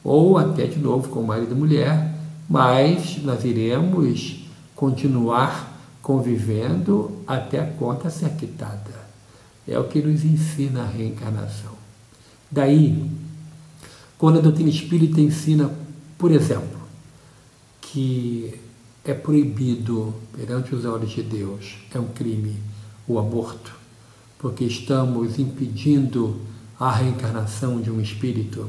ou 0.04 0.38
até 0.38 0.68
de 0.68 0.78
novo 0.78 1.08
como 1.08 1.28
marido 1.28 1.56
e 1.56 1.58
mulher, 1.58 2.14
mas 2.50 3.24
nós 3.24 3.46
iremos 3.46 4.46
continuar 4.76 5.80
convivendo 6.02 7.24
até 7.26 7.62
a 7.62 7.66
conta 7.66 8.10
ser 8.10 8.32
quitada. 8.32 9.08
É 9.66 9.80
o 9.80 9.86
que 9.86 10.02
nos 10.02 10.26
ensina 10.26 10.82
a 10.82 10.86
reencarnação. 10.86 11.72
Daí, 12.52 13.10
quando 14.18 14.40
a 14.40 14.42
doutrina 14.42 14.70
espírita 14.70 15.22
ensina, 15.22 15.72
por 16.18 16.30
exemplo, 16.30 16.78
que 17.80 18.54
é 19.06 19.14
proibido 19.14 20.14
perante 20.36 20.76
os 20.76 20.84
olhos 20.84 21.12
de 21.12 21.24
Deus, 21.24 21.78
é 21.96 22.00
um 22.00 22.08
crime 22.10 22.58
o 23.08 23.18
aborto, 23.18 23.79
porque 24.40 24.64
estamos 24.64 25.38
impedindo 25.38 26.38
a 26.80 26.90
reencarnação 26.92 27.82
de 27.82 27.92
um 27.92 28.00
espírito, 28.00 28.68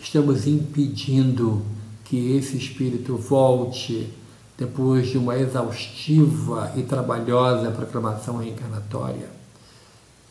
estamos 0.00 0.46
impedindo 0.46 1.62
que 2.04 2.34
esse 2.34 2.56
espírito 2.56 3.16
volte 3.16 4.08
depois 4.56 5.08
de 5.08 5.18
uma 5.18 5.36
exaustiva 5.36 6.72
e 6.76 6.82
trabalhosa 6.82 7.70
proclamação 7.70 8.38
reencarnatória, 8.38 9.28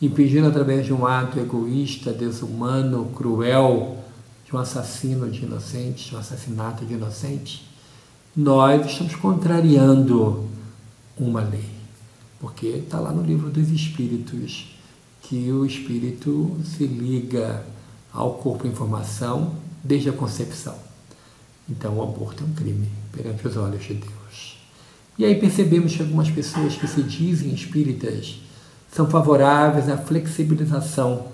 impedindo 0.02 0.48
através 0.48 0.84
de 0.84 0.92
um 0.92 1.06
ato 1.06 1.38
egoísta, 1.38 2.12
desumano, 2.12 3.06
cruel, 3.14 3.98
de 4.44 4.54
um 4.54 4.58
assassino 4.58 5.30
de 5.30 5.44
inocentes, 5.44 6.06
de 6.06 6.16
um 6.16 6.18
assassinato 6.18 6.84
de 6.84 6.94
inocentes, 6.94 7.62
nós 8.36 8.84
estamos 8.84 9.14
contrariando 9.14 10.44
uma 11.16 11.40
lei. 11.40 11.75
Porque 12.40 12.66
está 12.66 13.00
lá 13.00 13.12
no 13.12 13.22
livro 13.22 13.50
dos 13.50 13.70
Espíritos 13.70 14.76
que 15.22 15.50
o 15.50 15.64
espírito 15.64 16.56
se 16.64 16.86
liga 16.86 17.64
ao 18.12 18.34
corpo 18.34 18.66
em 18.66 18.72
formação 18.72 19.54
desde 19.82 20.08
a 20.08 20.12
concepção. 20.12 20.74
Então 21.68 21.96
o 21.96 22.02
aborto 22.02 22.44
é 22.44 22.46
um 22.46 22.52
crime 22.52 22.88
perante 23.12 23.46
os 23.46 23.56
olhos 23.56 23.82
de 23.82 23.94
Deus. 23.94 24.58
E 25.18 25.24
aí 25.24 25.34
percebemos 25.34 25.96
que 25.96 26.02
algumas 26.02 26.30
pessoas 26.30 26.76
que 26.76 26.86
se 26.86 27.02
dizem 27.02 27.52
espíritas 27.52 28.40
são 28.92 29.08
favoráveis 29.10 29.88
à 29.88 29.96
flexibilização 29.96 31.28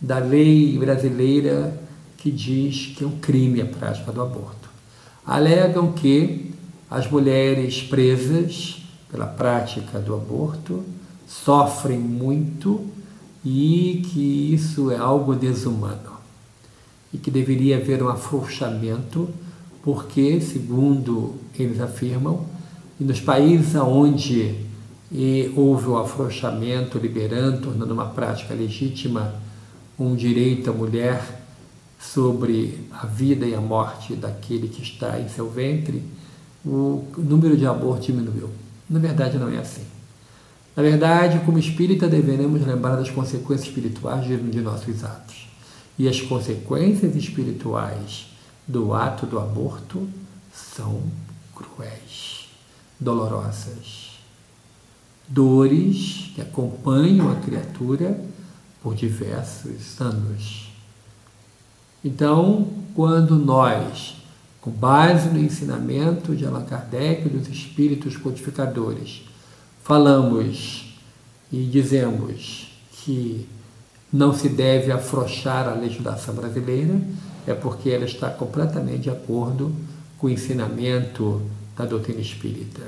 da 0.00 0.18
lei 0.18 0.78
brasileira 0.78 1.80
que 2.16 2.30
diz 2.30 2.94
que 2.96 3.02
é 3.02 3.06
um 3.06 3.18
crime 3.18 3.60
a 3.60 3.66
prática 3.66 4.12
do 4.12 4.22
aborto 4.22 4.62
alegam 5.26 5.92
que 5.92 6.52
as 6.90 7.10
mulheres 7.10 7.82
presas 7.82 8.81
pela 9.12 9.26
prática 9.26 10.00
do 10.00 10.14
aborto 10.14 10.82
sofrem 11.28 11.98
muito 11.98 12.84
e 13.44 14.02
que 14.06 14.54
isso 14.54 14.90
é 14.90 14.96
algo 14.96 15.34
desumano 15.34 16.12
e 17.12 17.18
que 17.18 17.30
deveria 17.30 17.76
haver 17.76 18.02
um 18.02 18.08
afrouxamento, 18.08 19.28
porque, 19.82 20.40
segundo 20.40 21.34
eles 21.58 21.80
afirmam, 21.80 22.46
e 22.98 23.04
nos 23.04 23.20
países 23.20 23.74
onde 23.74 24.54
houve 25.54 25.88
o 25.88 25.98
afrouxamento, 25.98 26.96
liberando, 26.96 27.60
tornando 27.60 27.92
uma 27.92 28.06
prática 28.06 28.54
legítima 28.54 29.34
um 29.98 30.16
direito 30.16 30.70
à 30.70 30.72
mulher 30.72 31.42
sobre 32.00 32.88
a 32.90 33.06
vida 33.06 33.46
e 33.46 33.54
a 33.54 33.60
morte 33.60 34.14
daquele 34.14 34.68
que 34.68 34.82
está 34.82 35.20
em 35.20 35.28
seu 35.28 35.50
ventre, 35.50 36.02
o 36.64 37.04
número 37.18 37.56
de 37.56 37.66
abortos 37.66 38.06
diminuiu. 38.06 38.48
Na 38.92 38.98
verdade, 38.98 39.38
não 39.38 39.48
é 39.48 39.56
assim. 39.56 39.86
Na 40.76 40.82
verdade, 40.82 41.40
como 41.46 41.58
espírita, 41.58 42.06
deveremos 42.06 42.64
lembrar 42.66 42.96
das 42.96 43.10
consequências 43.10 43.68
espirituais 43.68 44.26
de 44.26 44.60
nossos 44.60 45.02
atos. 45.02 45.48
E 45.98 46.06
as 46.06 46.20
consequências 46.20 47.16
espirituais 47.16 48.26
do 48.66 48.92
ato 48.92 49.26
do 49.26 49.38
aborto 49.38 50.06
são 50.52 51.02
cruéis, 51.54 52.48
dolorosas. 53.00 54.12
Dores 55.26 56.30
que 56.34 56.42
acompanham 56.42 57.30
a 57.30 57.36
criatura 57.36 58.22
por 58.82 58.94
diversos 58.94 59.98
anos. 60.00 60.70
Então, 62.04 62.68
quando 62.94 63.36
nós, 63.36 64.16
com 64.62 64.70
base 64.70 65.28
no 65.28 65.40
ensinamento 65.40 66.36
de 66.36 66.46
Allan 66.46 66.64
Kardec 66.64 67.26
e 67.26 67.28
dos 67.28 67.48
espíritos 67.48 68.16
codificadores, 68.16 69.24
falamos 69.82 70.96
e 71.50 71.64
dizemos 71.64 72.72
que 72.92 73.48
não 74.12 74.32
se 74.32 74.48
deve 74.48 74.92
afrouxar 74.92 75.68
a 75.68 75.74
legislação 75.74 76.34
brasileira, 76.36 76.96
é 77.44 77.52
porque 77.52 77.90
ela 77.90 78.04
está 78.04 78.30
completamente 78.30 79.02
de 79.02 79.10
acordo 79.10 79.74
com 80.16 80.28
o 80.28 80.30
ensinamento 80.30 81.42
da 81.76 81.84
doutrina 81.84 82.20
espírita, 82.20 82.82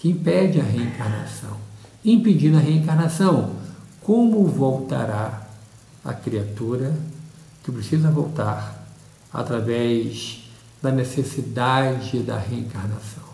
que 0.00 0.08
impede 0.08 0.60
a 0.60 0.64
reencarnação. 0.64 1.56
Impedindo 2.04 2.56
a 2.56 2.60
reencarnação, 2.60 3.52
como 4.02 4.44
voltará 4.46 5.46
a 6.04 6.12
criatura 6.12 6.92
que 7.62 7.70
precisa 7.70 8.10
voltar 8.10 8.84
através 9.32 10.37
da 10.82 10.90
necessidade 10.92 12.20
da 12.20 12.38
reencarnação. 12.38 13.24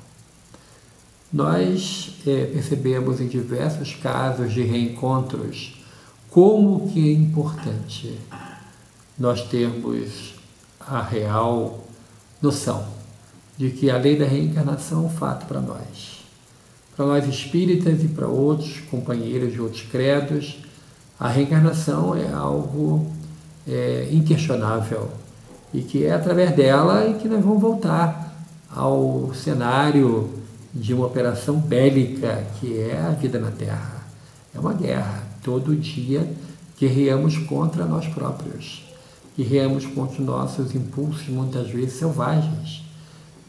Nós 1.33 2.15
é, 2.27 2.47
percebemos 2.47 3.21
em 3.21 3.27
diversos 3.27 3.95
casos 3.95 4.53
de 4.53 4.63
reencontros 4.63 5.83
como 6.31 6.89
que 6.91 7.09
é 7.09 7.13
importante 7.13 8.19
nós 9.19 9.43
termos 9.43 10.35
a 10.81 11.03
real 11.03 11.85
noção 12.41 12.87
de 13.57 13.71
que 13.71 13.91
a 13.91 13.97
lei 13.97 14.17
da 14.17 14.25
reencarnação 14.25 15.05
é 15.05 15.07
um 15.07 15.11
fato 15.11 15.47
para 15.47 15.61
nós. 15.61 16.25
Para 16.97 17.07
nós 17.07 17.27
espíritas 17.27 18.03
e 18.03 18.09
para 18.09 18.27
outros 18.27 18.81
companheiros 18.91 19.53
de 19.53 19.61
outros 19.61 19.83
credos, 19.83 20.59
a 21.19 21.29
reencarnação 21.29 22.17
é 22.17 22.33
algo 22.33 23.11
é, 23.67 24.09
inquestionável, 24.13 25.11
e 25.75 25.83
que 25.83 26.05
é 26.05 26.15
através 26.15 26.55
dela 26.55 27.05
e 27.09 27.15
que 27.15 27.27
nós 27.27 27.45
vamos 27.45 27.61
voltar 27.61 28.33
ao 28.71 29.35
cenário 29.35 30.31
de 30.73 30.95
uma 30.95 31.07
operação 31.07 31.57
bélica 31.57 32.47
que 32.59 32.79
é 32.79 32.97
a 32.97 33.11
vida 33.11 33.41
na 33.41 33.51
Terra. 33.51 34.07
É 34.55 34.61
uma 34.61 34.73
guerra. 34.73 35.25
Todo 35.43 35.75
dia 35.75 36.33
guerreamos 36.79 37.37
contra 37.39 37.85
nós 37.85 38.07
próprios. 38.07 38.85
Guerreamos 39.37 39.85
contra 39.85 40.21
os 40.21 40.27
nossos 40.27 40.75
impulsos, 40.77 41.29
muitas 41.29 41.69
vezes 41.69 41.95
selvagens. 41.95 42.85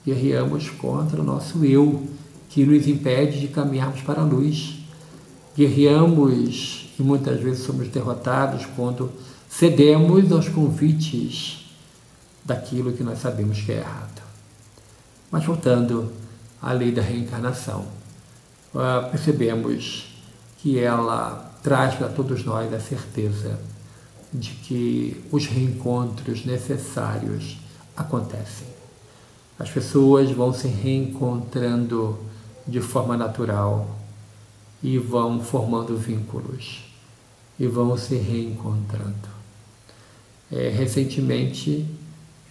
Guerreamos 0.04 0.70
contra 0.72 1.22
o 1.22 1.24
nosso 1.24 1.64
eu, 1.64 2.04
que 2.50 2.66
nos 2.66 2.88
impede 2.88 3.40
de 3.40 3.48
caminharmos 3.50 4.02
para 4.02 4.22
a 4.22 4.26
luz. 4.26 4.80
Guerreamos 5.56 6.90
e 7.00 7.04
muitas 7.04 7.40
vezes 7.40 7.64
somos 7.64 7.88
derrotados 7.88 8.66
quando 8.76 9.12
cedemos 9.48 10.32
aos 10.32 10.50
convites 10.50 11.65
daquilo 12.46 12.94
que 12.94 13.04
nós 13.04 13.20
sabemos 13.20 13.60
que 13.60 13.72
é 13.72 13.78
errado. 13.78 14.22
Mas 15.32 15.44
voltando 15.44 16.14
à 16.62 16.72
lei 16.72 16.92
da 16.92 17.02
reencarnação, 17.02 17.86
ah, 18.76 19.10
percebemos 19.12 20.16
que 20.60 20.80
ela 20.80 21.52
traz 21.64 21.96
para 21.96 22.08
todos 22.08 22.46
nós 22.46 22.72
a 22.72 22.80
certeza 22.80 23.60
de 24.32 24.52
que 24.52 25.24
os 25.32 25.48
reencontros 25.48 26.46
necessários 26.46 27.58
acontecem. 27.98 28.68
As 29.58 29.70
pessoas 29.70 30.30
vão 30.32 30.54
se 30.54 30.68
reencontrando 30.68 32.20
de 32.68 32.82
forma 32.82 33.16
natural 33.16 33.88
e 34.84 34.98
vão 34.98 35.40
formando 35.40 35.98
vínculos 35.98 36.84
e 37.58 37.66
vão 37.66 37.98
se 37.98 38.16
reencontrando. 38.16 39.36
É, 40.52 40.70
recentemente 40.70 41.86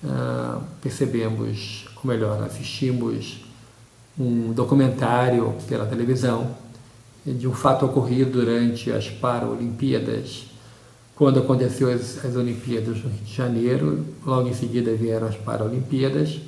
ah, 0.06 0.60
percebemos, 0.82 1.86
ou 1.96 2.10
melhor, 2.10 2.42
assistimos 2.42 3.40
um 4.18 4.52
documentário 4.52 5.54
pela 5.66 5.86
televisão 5.86 6.54
de 7.26 7.48
um 7.48 7.54
fato 7.54 7.86
ocorrido 7.86 8.32
durante 8.32 8.92
as 8.92 9.08
Paralimpíadas, 9.08 10.46
quando 11.14 11.38
aconteceu 11.40 11.90
as, 11.90 12.24
as 12.24 12.36
Olimpíadas 12.36 12.98
no 13.02 13.08
Rio 13.08 13.24
de 13.24 13.34
Janeiro, 13.34 14.04
logo 14.26 14.48
em 14.48 14.54
seguida 14.54 14.94
vieram 14.94 15.26
as 15.26 15.36
Paralimpíadas, 15.36 16.40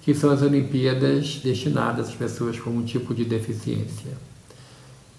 que 0.00 0.14
são 0.14 0.30
as 0.30 0.42
Olimpíadas 0.42 1.40
destinadas 1.44 2.08
às 2.08 2.14
pessoas 2.14 2.58
com 2.58 2.70
um 2.70 2.82
tipo 2.82 3.14
de 3.14 3.24
deficiência. 3.24 4.12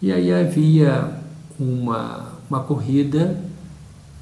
E 0.02 0.12
aí 0.12 0.34
havia 0.34 1.14
uma, 1.60 2.34
uma 2.50 2.62
corrida, 2.62 3.40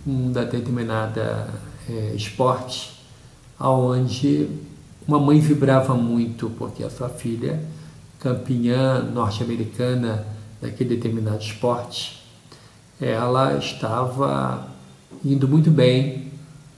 um 0.06 0.32
determinada 0.32 1.48
é, 1.90 2.14
esporte, 2.16 3.01
aonde 3.62 4.50
uma 5.08 5.20
mãe 5.20 5.40
vibrava 5.40 5.94
muito 5.94 6.50
porque 6.58 6.84
a 6.84 6.90
sua 6.90 7.10
filha, 7.10 7.64
campeã 8.20 9.04
norte-americana 9.04 10.26
daquele 10.60 10.96
determinado 10.96 11.42
esporte, 11.42 12.24
ela 13.00 13.56
estava 13.58 14.68
indo 15.24 15.48
muito 15.48 15.70
bem 15.70 16.32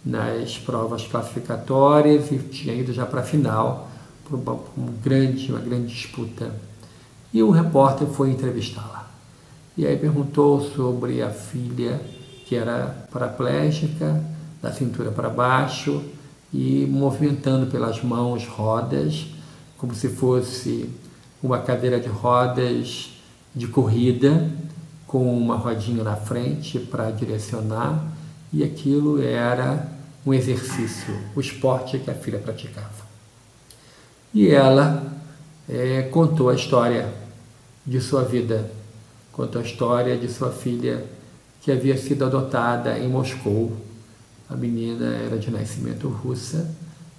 nas 0.05 0.57
provas 0.57 1.07
classificatórias 1.07 2.29
e 2.31 2.37
tinha 2.39 2.75
ido 2.75 2.91
já 2.91 3.05
para 3.05 3.21
a 3.21 3.23
final, 3.23 3.89
para 4.27 4.35
uma, 4.35 4.59
uma, 4.75 4.91
grande, 5.01 5.49
uma 5.51 5.61
grande 5.61 5.87
disputa. 5.87 6.53
E 7.33 7.41
o 7.41 7.49
repórter 7.49 8.07
foi 8.07 8.29
entrevistá-la. 8.29 9.09
E 9.77 9.87
aí 9.87 9.97
perguntou 9.97 10.61
sobre 10.61 11.21
a 11.21 11.29
filha, 11.29 11.99
que 12.45 12.55
era 12.55 13.07
paraplégica, 13.11 14.21
da 14.61 14.71
cintura 14.71 15.11
para 15.11 15.29
baixo, 15.29 16.03
e 16.53 16.85
movimentando 16.85 17.65
pelas 17.65 18.03
mãos 18.03 18.45
rodas, 18.47 19.25
como 19.77 19.95
se 19.95 20.07
fosse 20.09 20.89
uma 21.41 21.59
cadeira 21.59 21.99
de 21.99 22.07
rodas 22.07 23.11
de 23.55 23.67
corrida, 23.67 24.49
com 25.07 25.35
uma 25.37 25.55
rodinha 25.55 26.03
na 26.03 26.15
frente 26.15 26.79
para 26.79 27.11
direcionar, 27.11 28.05
e 28.51 28.63
aquilo 28.63 29.21
era 29.21 29.87
um 30.25 30.33
exercício, 30.33 31.13
o 31.35 31.41
esporte 31.41 31.99
que 31.99 32.09
a 32.09 32.13
filha 32.13 32.39
praticava. 32.39 33.03
E 34.33 34.47
ela 34.49 35.03
é, 35.67 36.03
contou 36.03 36.49
a 36.49 36.55
história 36.55 37.13
de 37.85 37.99
sua 37.99 38.23
vida, 38.23 38.71
contou 39.31 39.61
a 39.61 39.65
história 39.65 40.17
de 40.17 40.27
sua 40.27 40.51
filha 40.51 41.05
que 41.61 41.71
havia 41.71 41.97
sido 41.97 42.25
adotada 42.25 42.97
em 42.97 43.07
Moscou 43.07 43.71
a 44.53 44.55
menina 44.55 45.05
era 45.05 45.37
de 45.37 45.49
nascimento 45.49 46.07
russa, 46.07 46.69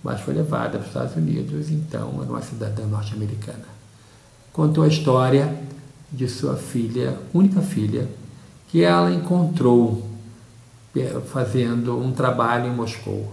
mas 0.04 0.20
foi 0.20 0.34
levada 0.34 0.78
para 0.78 0.80
os 0.82 0.86
Estados 0.86 1.16
Unidos, 1.16 1.68
então 1.68 2.20
era 2.22 2.30
uma 2.30 2.40
cidadã 2.40 2.86
norte-americana. 2.86 3.64
Contou 4.52 4.84
a 4.84 4.88
história 4.88 5.52
de 6.12 6.28
sua 6.28 6.54
filha, 6.54 7.18
única 7.32 7.60
filha, 7.60 8.08
que 8.68 8.82
ela 8.82 9.10
encontrou 9.12 10.08
fazendo 11.32 11.98
um 11.98 12.12
trabalho 12.12 12.68
em 12.68 12.74
Moscou. 12.74 13.32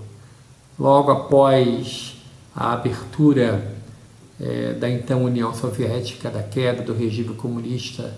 Logo 0.79 1.11
após 1.11 2.17
a 2.55 2.73
abertura 2.73 3.71
é, 4.39 4.73
da 4.73 4.89
então 4.89 5.23
União 5.25 5.53
Soviética, 5.53 6.31
da 6.31 6.41
queda 6.41 6.81
do 6.81 6.93
regime 6.93 7.35
comunista 7.35 8.17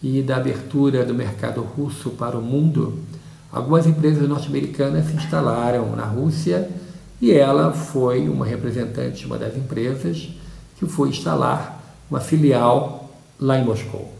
e 0.00 0.22
da 0.22 0.36
abertura 0.36 1.04
do 1.04 1.12
mercado 1.12 1.60
russo 1.60 2.10
para 2.10 2.38
o 2.38 2.42
mundo, 2.42 3.00
Algumas 3.54 3.86
empresas 3.86 4.28
norte-americanas 4.28 5.06
se 5.06 5.14
instalaram 5.14 5.94
na 5.94 6.04
Rússia 6.04 6.68
e 7.20 7.30
ela 7.30 7.72
foi 7.72 8.28
uma 8.28 8.44
representante 8.44 9.20
de 9.20 9.26
uma 9.26 9.38
das 9.38 9.56
empresas 9.56 10.28
que 10.76 10.84
foi 10.86 11.10
instalar 11.10 11.80
uma 12.10 12.18
filial 12.18 13.08
lá 13.38 13.56
em 13.56 13.64
Moscou. 13.64 14.12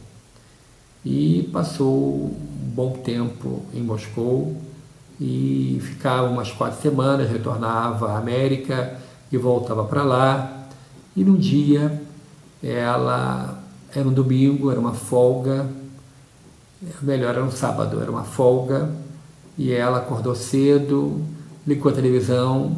E 1.05 1.51
passou 1.53 1.91
um 1.91 2.71
bom 2.77 2.93
tempo 2.93 3.63
em 3.75 3.83
Moscou 3.83 4.57
e 5.21 5.81
ficava 5.83 6.29
umas 6.29 6.53
quatro 6.53 6.81
semanas, 6.81 7.29
retornava 7.29 8.13
à 8.13 8.19
América 8.19 9.01
e 9.33 9.37
voltava 9.37 9.83
para 9.83 10.05
lá. 10.05 10.69
E 11.17 11.25
num 11.25 11.37
dia, 11.37 12.01
ela 12.63 13.61
era 13.93 14.09
um 14.09 14.13
domingo, 14.13 14.71
era 14.71 14.79
uma 14.79 14.95
folga, 14.95 15.67
melhor, 17.03 17.31
era 17.31 17.45
um 17.45 17.51
sábado, 17.51 18.01
era 18.01 18.11
uma 18.11 18.23
folga, 18.23 19.03
e 19.57 19.73
ela 19.73 19.99
acordou 19.99 20.35
cedo, 20.35 21.23
ligou 21.67 21.91
a 21.91 21.95
televisão 21.95 22.77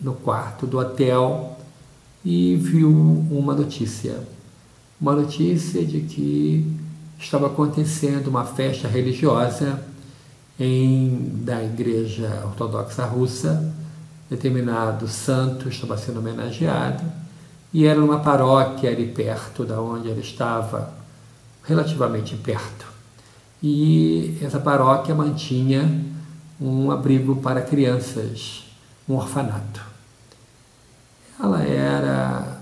no 0.00 0.14
quarto 0.14 0.66
do 0.66 0.78
hotel 0.78 1.58
e 2.24 2.56
viu 2.56 2.90
uma 3.30 3.54
notícia. 3.54 4.18
Uma 5.00 5.14
notícia 5.14 5.84
de 5.84 6.00
que 6.00 6.76
estava 7.18 7.46
acontecendo 7.46 8.28
uma 8.28 8.44
festa 8.44 8.86
religiosa 8.86 9.82
em, 10.58 11.40
da 11.42 11.62
Igreja 11.62 12.42
Ortodoxa 12.44 13.04
Russa, 13.06 13.72
determinado 14.28 15.08
santo 15.08 15.68
estava 15.68 15.96
sendo 15.96 16.20
homenageado, 16.20 17.02
e 17.72 17.86
era 17.86 18.02
uma 18.02 18.20
paróquia 18.20 18.90
ali 18.90 19.06
perto 19.06 19.64
da 19.64 19.80
onde 19.80 20.10
ela 20.10 20.20
estava, 20.20 20.92
relativamente 21.64 22.36
perto. 22.36 22.89
E 23.62 24.38
essa 24.42 24.58
paróquia 24.58 25.14
mantinha 25.14 26.04
um 26.60 26.90
abrigo 26.90 27.36
para 27.36 27.62
crianças, 27.62 28.64
um 29.08 29.14
orfanato. 29.14 29.82
Ela 31.38 31.62
era 31.62 32.60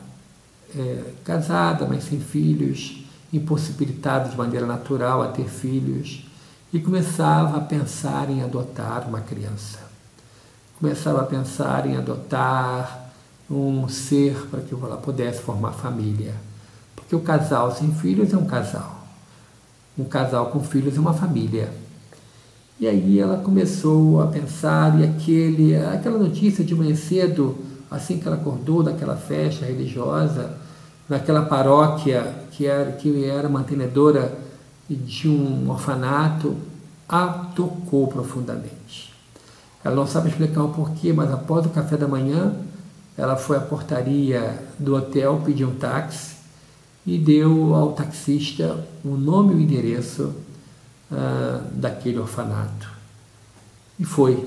é, 0.76 1.02
casada, 1.24 1.86
mas 1.86 2.04
sem 2.04 2.20
filhos, 2.20 3.04
impossibilitada 3.32 4.28
de 4.28 4.36
maneira 4.36 4.66
natural 4.66 5.22
a 5.22 5.28
ter 5.28 5.48
filhos, 5.48 6.24
e 6.72 6.78
começava 6.78 7.58
a 7.58 7.60
pensar 7.60 8.30
em 8.30 8.42
adotar 8.42 9.08
uma 9.08 9.20
criança. 9.20 9.78
Começava 10.78 11.22
a 11.22 11.24
pensar 11.24 11.86
em 11.86 11.96
adotar 11.96 13.10
um 13.50 13.88
ser 13.88 14.46
para 14.48 14.60
que 14.60 14.74
ela 14.74 14.96
pudesse 14.96 15.40
formar 15.40 15.72
família. 15.72 16.34
Porque 16.94 17.16
o 17.16 17.20
casal 17.20 17.74
sem 17.74 17.92
filhos 17.94 18.32
é 18.32 18.36
um 18.36 18.44
casal. 18.44 18.97
Um 19.98 20.04
casal 20.04 20.46
com 20.46 20.60
filhos 20.60 20.96
é 20.96 21.00
uma 21.00 21.12
família. 21.12 21.70
E 22.78 22.86
aí 22.86 23.18
ela 23.18 23.38
começou 23.38 24.22
a 24.22 24.28
pensar, 24.28 25.00
e 25.00 25.04
aquele, 25.04 25.74
aquela 25.74 26.16
notícia 26.16 26.64
de 26.64 26.72
manhã 26.72 26.94
cedo, 26.94 27.58
assim 27.90 28.18
que 28.18 28.28
ela 28.28 28.36
acordou 28.36 28.84
daquela 28.84 29.16
festa 29.16 29.66
religiosa, 29.66 30.52
naquela 31.08 31.42
paróquia 31.42 32.32
que 32.52 32.64
era, 32.66 32.92
que 32.92 33.24
era 33.24 33.48
mantenedora 33.48 34.32
de 34.88 35.28
um 35.28 35.68
orfanato, 35.68 36.56
a 37.08 37.26
tocou 37.56 38.06
profundamente. 38.06 39.12
Ela 39.82 39.96
não 39.96 40.06
sabe 40.06 40.28
explicar 40.28 40.62
o 40.62 40.68
porquê, 40.68 41.12
mas 41.12 41.32
após 41.32 41.66
o 41.66 41.70
café 41.70 41.96
da 41.96 42.06
manhã, 42.06 42.54
ela 43.16 43.34
foi 43.34 43.56
à 43.56 43.60
portaria 43.60 44.62
do 44.78 44.94
hotel, 44.94 45.42
pediu 45.44 45.68
um 45.68 45.74
táxi 45.74 46.37
e 47.08 47.16
deu 47.16 47.74
ao 47.74 47.92
taxista 47.92 48.86
o 49.02 49.16
nome 49.16 49.54
e 49.54 49.56
o 49.56 49.60
endereço 49.62 50.24
uh, 51.10 51.64
daquele 51.72 52.18
orfanato. 52.18 52.86
E 53.98 54.04
foi. 54.04 54.46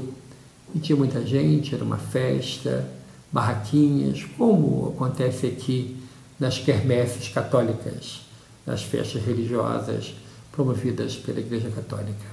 E 0.76 0.78
tinha 0.78 0.96
muita 0.96 1.26
gente, 1.26 1.74
era 1.74 1.84
uma 1.84 1.98
festa, 1.98 2.88
barraquinhas, 3.32 4.26
como 4.38 4.90
acontece 4.90 5.48
aqui 5.48 5.98
nas 6.40 6.60
quermesses 6.60 7.30
católicas, 7.30 8.22
nas 8.64 8.84
festas 8.84 9.24
religiosas 9.24 10.14
promovidas 10.52 11.16
pela 11.16 11.40
Igreja 11.40 11.72
Católica. 11.72 12.30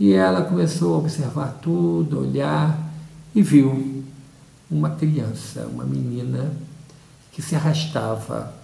E 0.00 0.14
ela 0.14 0.42
começou 0.42 0.96
a 0.96 0.98
observar 0.98 1.60
tudo, 1.62 2.22
olhar 2.22 2.92
e 3.32 3.40
viu 3.40 4.02
uma 4.68 4.90
criança, 4.90 5.68
uma 5.72 5.84
menina 5.84 6.52
que 7.30 7.40
se 7.40 7.54
arrastava 7.54 8.61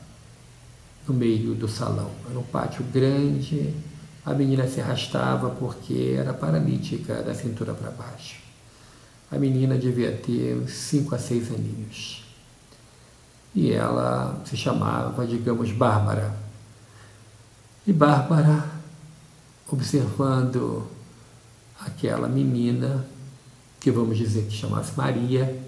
no 1.09 1.15
meio 1.15 1.55
do 1.55 1.67
salão. 1.67 2.11
Era 2.29 2.39
um 2.39 2.45
pátio 2.45 2.85
grande, 2.93 3.75
a 4.25 4.35
menina 4.35 4.69
se 4.69 4.81
arrastava 4.81 5.49
porque 5.51 6.15
era 6.19 6.35
paralítica 6.35 7.23
da 7.23 7.35
cintura 7.35 7.73
para 7.73 7.91
baixo. 7.91 8.37
A 9.31 9.39
menina 9.39 9.77
devia 9.77 10.13
ter 10.13 10.55
uns 10.57 10.73
5 10.73 11.15
a 11.15 11.19
6 11.19 11.49
aninhos. 11.53 12.25
E 13.55 13.73
ela 13.73 14.41
se 14.45 14.57
chamava, 14.57 15.27
digamos, 15.27 15.73
Bárbara. 15.73 16.35
E 17.87 17.93
Bárbara, 17.93 18.69
observando 19.71 20.87
aquela 21.81 22.29
menina, 22.29 23.07
que 23.81 23.91
vamos 23.91 24.19
dizer 24.19 24.45
que 24.47 24.53
chamasse 24.53 24.93
Maria, 24.97 25.59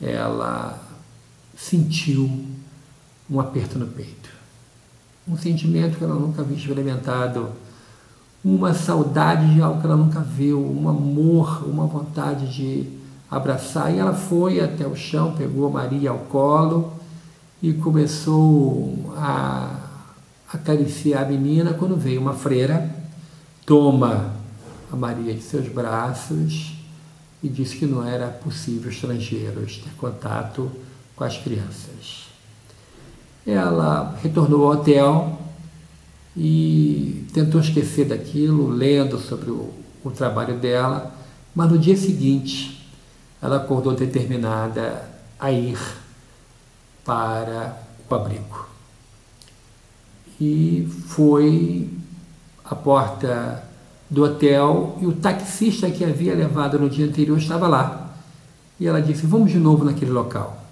ela 0.00 0.80
sentiu 1.56 2.46
um 3.28 3.40
aperto 3.40 3.78
no 3.78 3.86
peito. 3.86 4.33
Um 5.26 5.36
sentimento 5.36 5.96
que 5.96 6.04
ela 6.04 6.14
nunca 6.14 6.42
havia 6.42 6.56
experimentado, 6.56 7.48
uma 8.44 8.74
saudade 8.74 9.54
de 9.54 9.62
algo 9.62 9.80
que 9.80 9.86
ela 9.86 9.96
nunca 9.96 10.20
viu, 10.20 10.60
um 10.60 10.88
amor, 10.88 11.64
uma 11.66 11.86
vontade 11.86 12.54
de 12.54 12.86
abraçar. 13.30 13.92
E 13.94 13.98
ela 13.98 14.12
foi 14.12 14.60
até 14.60 14.86
o 14.86 14.94
chão, 14.94 15.32
pegou 15.32 15.70
Maria 15.70 16.10
ao 16.10 16.18
colo 16.18 16.92
e 17.62 17.72
começou 17.72 19.14
a 19.16 19.80
acariciar 20.52 21.24
a 21.24 21.26
menina 21.26 21.72
quando 21.72 21.96
veio 21.96 22.20
uma 22.20 22.34
freira, 22.34 22.94
toma 23.64 24.32
a 24.92 24.96
Maria 24.96 25.34
de 25.34 25.42
seus 25.42 25.68
braços 25.68 26.74
e 27.42 27.48
disse 27.48 27.76
que 27.76 27.86
não 27.86 28.06
era 28.06 28.28
possível 28.28 28.90
estrangeiros 28.90 29.78
ter 29.78 29.90
contato 29.98 30.70
com 31.16 31.24
as 31.24 31.36
crianças. 31.38 32.33
Ela 33.46 34.16
retornou 34.22 34.64
ao 34.64 34.78
hotel 34.78 35.38
e 36.36 37.26
tentou 37.32 37.60
esquecer 37.60 38.06
daquilo, 38.06 38.68
lendo 38.68 39.18
sobre 39.18 39.50
o, 39.50 39.70
o 40.02 40.10
trabalho 40.10 40.58
dela, 40.58 41.14
mas 41.54 41.70
no 41.70 41.78
dia 41.78 41.96
seguinte 41.96 42.88
ela 43.40 43.56
acordou 43.56 43.94
determinada 43.94 45.08
a 45.38 45.52
ir 45.52 45.78
para 47.04 47.78
o 48.08 48.14
abrigo. 48.14 48.66
E 50.40 50.88
foi 51.08 51.90
à 52.64 52.74
porta 52.74 53.62
do 54.08 54.24
hotel 54.24 54.98
e 55.00 55.06
o 55.06 55.12
taxista 55.12 55.90
que 55.90 56.04
havia 56.04 56.34
levado 56.34 56.78
no 56.78 56.88
dia 56.88 57.06
anterior 57.06 57.36
estava 57.36 57.68
lá. 57.68 58.14
E 58.80 58.86
ela 58.86 59.00
disse: 59.00 59.26
Vamos 59.26 59.52
de 59.52 59.58
novo 59.58 59.84
naquele 59.84 60.10
local. 60.10 60.63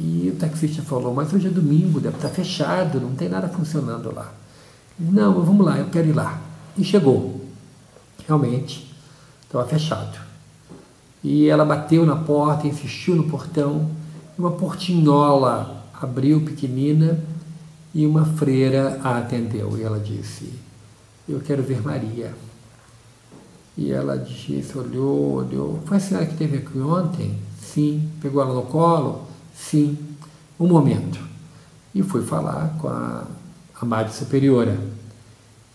E 0.00 0.30
o 0.32 0.38
taxista 0.38 0.80
falou: 0.80 1.12
Mas 1.12 1.32
hoje 1.32 1.48
é 1.48 1.50
domingo, 1.50 2.00
deve 2.00 2.16
estar 2.16 2.28
fechado, 2.28 3.00
não 3.00 3.16
tem 3.16 3.28
nada 3.28 3.48
funcionando 3.48 4.14
lá. 4.14 4.32
Não, 4.96 5.42
vamos 5.44 5.66
lá, 5.66 5.76
eu 5.76 5.86
quero 5.86 6.08
ir 6.08 6.12
lá. 6.12 6.40
E 6.76 6.84
chegou. 6.84 7.44
Realmente, 8.26 8.94
estava 9.44 9.66
fechado. 9.66 10.16
E 11.22 11.48
ela 11.48 11.64
bateu 11.64 12.06
na 12.06 12.14
porta, 12.14 12.68
insistiu 12.68 13.16
no 13.16 13.24
portão, 13.24 13.90
uma 14.38 14.52
portinhola 14.52 15.84
abriu 16.00 16.42
pequenina 16.42 17.18
e 17.92 18.06
uma 18.06 18.24
freira 18.24 19.00
a 19.02 19.18
atendeu. 19.18 19.76
E 19.76 19.82
ela 19.82 19.98
disse: 19.98 20.52
Eu 21.28 21.40
quero 21.40 21.62
ver 21.62 21.82
Maria. 21.82 22.32
E 23.76 23.92
ela 23.92 24.16
disse, 24.16 24.76
olhou, 24.76 25.34
olhou. 25.34 25.80
Foi 25.86 25.98
a 25.98 26.00
senhora 26.00 26.26
que 26.26 26.32
esteve 26.32 26.56
aqui 26.56 26.80
ontem? 26.80 27.38
Sim. 27.62 28.10
Pegou 28.20 28.42
ela 28.42 28.52
no 28.52 28.62
colo? 28.62 29.27
Sim. 29.58 29.98
Um 30.58 30.68
momento. 30.68 31.18
E 31.94 32.02
foi 32.02 32.24
falar 32.24 32.76
com 32.78 32.88
a 32.88 33.26
a 33.80 33.84
Madre 33.84 34.12
Superiora. 34.12 34.78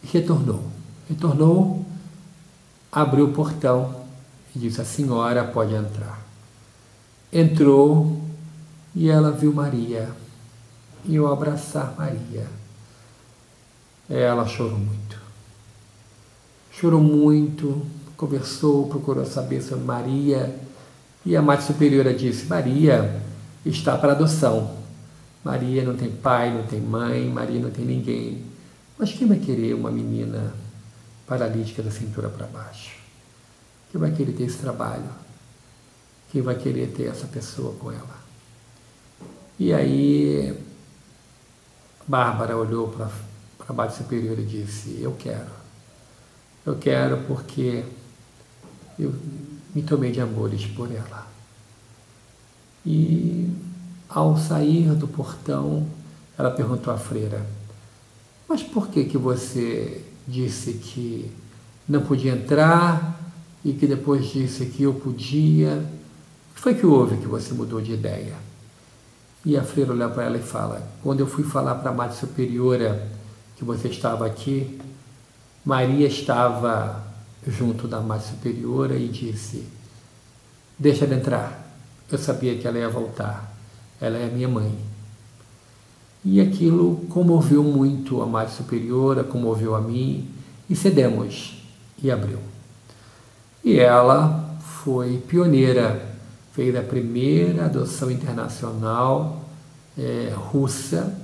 E 0.04 0.08
retornou. 0.08 0.64
Retornou, 1.08 1.86
abriu 2.92 3.26
o 3.26 3.34
portão 3.34 4.04
e 4.56 4.60
disse: 4.60 4.82
A 4.82 4.86
senhora 4.86 5.44
pode 5.44 5.74
entrar. 5.74 6.22
Entrou 7.32 8.22
e 8.96 9.10
ela 9.10 9.32
viu 9.32 9.54
Maria. 9.54 10.10
E 11.06 11.18
ao 11.18 11.32
abraçar 11.32 11.96
Maria, 11.98 12.48
ela 14.10 14.48
chorou 14.48 14.78
muito. 14.78 15.22
Chorou 16.72 17.02
muito, 17.02 17.86
conversou, 18.16 18.88
procurou 18.88 19.26
saber 19.26 19.62
sobre 19.62 19.84
Maria. 19.84 20.58
E 21.26 21.36
a 21.36 21.42
Madre 21.42 21.66
Superiora 21.66 22.14
disse: 22.14 22.46
Maria 22.46 23.22
está 23.66 23.98
para 23.98 24.12
adoção. 24.12 24.78
Maria 25.44 25.84
não 25.84 25.96
tem 25.96 26.10
pai, 26.10 26.54
não 26.54 26.64
tem 26.64 26.80
mãe, 26.80 27.28
Maria 27.28 27.60
não 27.60 27.70
tem 27.70 27.86
ninguém. 27.86 28.46
Mas 28.98 29.12
quem 29.12 29.28
vai 29.28 29.40
querer 29.40 29.74
uma 29.74 29.92
menina 29.92 30.54
paralítica 31.28 31.82
da 31.82 31.92
cintura 31.92 32.30
para 32.30 32.48
baixo? 32.48 32.96
Quem 33.92 34.00
vai 34.00 34.12
querer 34.12 34.34
ter 34.34 34.44
esse 34.44 34.58
trabalho? 34.58 35.10
Quem 36.32 36.42
vai 36.42 36.56
querer 36.56 36.88
ter 36.88 37.08
essa 37.08 37.28
pessoa 37.28 37.76
com 37.76 37.92
ela? 37.92 38.24
E 39.60 39.72
aí, 39.74 40.58
Bárbara 42.08 42.58
olhou 42.58 42.88
para 42.88 43.10
a 43.68 43.74
base 43.74 43.98
superior 43.98 44.38
e 44.40 44.44
disse: 44.44 45.00
Eu 45.02 45.14
quero. 45.14 45.52
Eu 46.66 46.78
quero 46.78 47.18
porque 47.28 47.84
eu 48.98 49.14
me 49.76 49.84
tomei 49.84 50.12
de 50.12 50.22
amores 50.22 50.66
por 50.66 50.92
ela. 50.92 51.33
E 52.86 53.50
ao 54.10 54.38
sair 54.38 54.94
do 54.94 55.08
portão, 55.08 55.88
ela 56.38 56.52
perguntou 56.52 56.94
à 56.94 56.98
freira: 56.98 57.46
Mas 58.48 58.62
por 58.62 58.88
que 58.88 59.06
que 59.06 59.18
você 59.18 60.04
disse 60.28 60.74
que 60.74 61.32
não 61.88 62.02
podia 62.02 62.34
entrar 62.34 63.20
e 63.64 63.74
que 63.74 63.88
depois 63.88 64.26
disse 64.26 64.66
que 64.66 64.84
eu 64.84 64.94
podia? 64.94 65.84
O 66.52 66.56
que 66.56 66.62
foi 66.62 66.76
que 66.76 66.86
houve 66.86 67.18
que 67.18 67.28
você 67.28 67.54
mudou 67.54 67.82
de 67.82 67.94
ideia? 67.94 68.36
E 69.46 69.58
a 69.58 69.64
freira 69.64 69.92
olha 69.92 70.10
para 70.10 70.24
ela 70.24 70.38
e 70.38 70.44
fala: 70.44 70.88
Quando 71.02 71.22
eu 71.22 71.28
fui 71.28 71.44
falar 71.44 71.76
para 71.76 71.92
a 71.92 71.94
Madre 71.94 72.18
Superiora 72.18 73.10
que 73.56 73.64
você 73.64 73.88
estava 73.88 74.26
aqui, 74.26 74.80
Maria 75.66 76.08
estava 76.08 77.04
junto 77.48 77.88
da 77.88 78.00
Madre 78.02 78.28
Superiora 78.28 78.96
e 78.96 79.08
disse: 79.08 79.68
Deixa 80.78 81.06
ela 81.06 81.16
entrar. 81.16 81.63
Eu 82.12 82.18
sabia 82.18 82.58
que 82.58 82.68
ela 82.68 82.78
ia 82.78 82.90
voltar 82.90 83.54
ela 84.04 84.18
é 84.18 84.28
minha 84.28 84.50
mãe. 84.50 84.78
E 86.26 86.42
aquilo 86.42 87.06
comoveu 87.10 87.64
muito 87.64 88.22
a 88.22 88.26
Madre 88.26 88.54
Superiora, 88.54 89.24
comoveu 89.24 89.76
a 89.76 89.82
mim, 89.82 90.28
e 90.70 90.76
cedemos, 90.76 91.64
e 92.02 92.12
abriu. 92.12 92.40
E 93.64 93.80
ela 93.80 94.58
foi 94.84 95.20
pioneira, 95.26 96.16
fez 96.52 96.76
a 96.76 96.82
primeira 96.82 97.66
adoção 97.66 98.12
internacional 98.12 99.46
é, 99.98 100.34
russa 100.36 101.18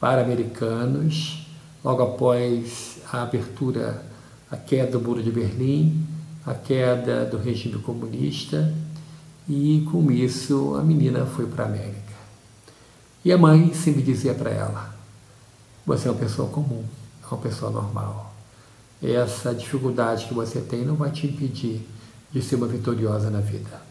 para 0.00 0.22
americanos, 0.22 1.46
logo 1.84 2.02
após 2.02 2.98
a 3.12 3.22
abertura, 3.22 4.02
a 4.50 4.56
queda 4.56 4.92
do 4.92 5.00
Muro 5.00 5.22
de 5.22 5.30
Berlim, 5.30 6.06
a 6.46 6.54
queda 6.54 7.26
do 7.26 7.36
regime 7.36 7.78
comunista, 7.80 8.72
e 9.48 9.86
com 9.90 10.10
isso 10.10 10.74
a 10.76 10.82
menina 10.82 11.26
foi 11.26 11.46
para 11.46 11.64
a 11.64 11.68
América. 11.68 12.14
E 13.24 13.32
a 13.32 13.38
mãe 13.38 13.72
sempre 13.74 14.02
dizia 14.02 14.34
para 14.34 14.50
ela: 14.50 14.94
Você 15.86 16.08
é 16.08 16.10
uma 16.10 16.20
pessoa 16.20 16.48
comum, 16.48 16.84
é 17.22 17.26
uma 17.26 17.40
pessoa 17.40 17.70
normal. 17.70 18.34
Essa 19.02 19.54
dificuldade 19.54 20.26
que 20.26 20.34
você 20.34 20.60
tem 20.60 20.84
não 20.84 20.94
vai 20.94 21.10
te 21.10 21.26
impedir 21.26 21.86
de 22.32 22.42
ser 22.42 22.56
uma 22.56 22.66
vitoriosa 22.66 23.30
na 23.30 23.40
vida. 23.40 23.82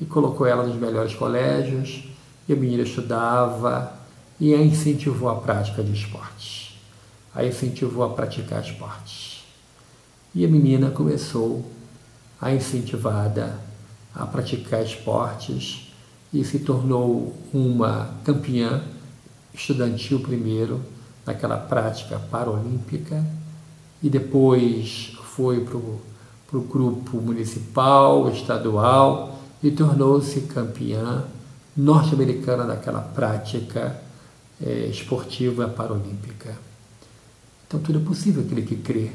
E 0.00 0.04
colocou 0.04 0.46
ela 0.46 0.66
nos 0.66 0.76
melhores 0.76 1.14
colégios, 1.14 2.04
e 2.48 2.52
a 2.52 2.56
menina 2.56 2.82
estudava 2.82 3.92
e 4.38 4.54
a 4.54 4.58
incentivou 4.58 5.28
a 5.28 5.36
prática 5.36 5.82
de 5.82 5.92
esportes. 5.92 6.78
A 7.34 7.44
incentivou 7.44 8.04
a 8.04 8.10
praticar 8.10 8.62
esportes. 8.62 9.44
E 10.34 10.44
a 10.44 10.48
menina 10.48 10.90
começou 10.90 11.64
a 12.40 12.52
incentivada 12.52 13.58
a 14.16 14.26
praticar 14.26 14.82
esportes 14.82 15.92
e 16.32 16.44
se 16.44 16.60
tornou 16.60 17.34
uma 17.52 18.10
campeã 18.24 18.82
estudantil 19.54 20.20
primeiro 20.20 20.80
naquela 21.24 21.56
prática 21.56 22.18
paralímpica 22.30 23.24
e 24.02 24.08
depois 24.08 25.12
foi 25.34 25.64
para 25.64 25.76
o 25.76 26.60
grupo 26.62 27.18
municipal, 27.18 28.30
estadual 28.30 29.38
e 29.62 29.70
tornou-se 29.70 30.40
campeã 30.42 31.24
norte-americana 31.76 32.64
daquela 32.64 33.00
prática 33.00 34.00
é, 34.64 34.86
esportiva 34.86 35.68
paralímpica. 35.68 36.56
Então 37.66 37.80
tudo 37.80 37.98
é 37.98 38.02
possível 38.02 38.42
aquele 38.42 38.62
que 38.62 38.76
crê. 38.76 39.10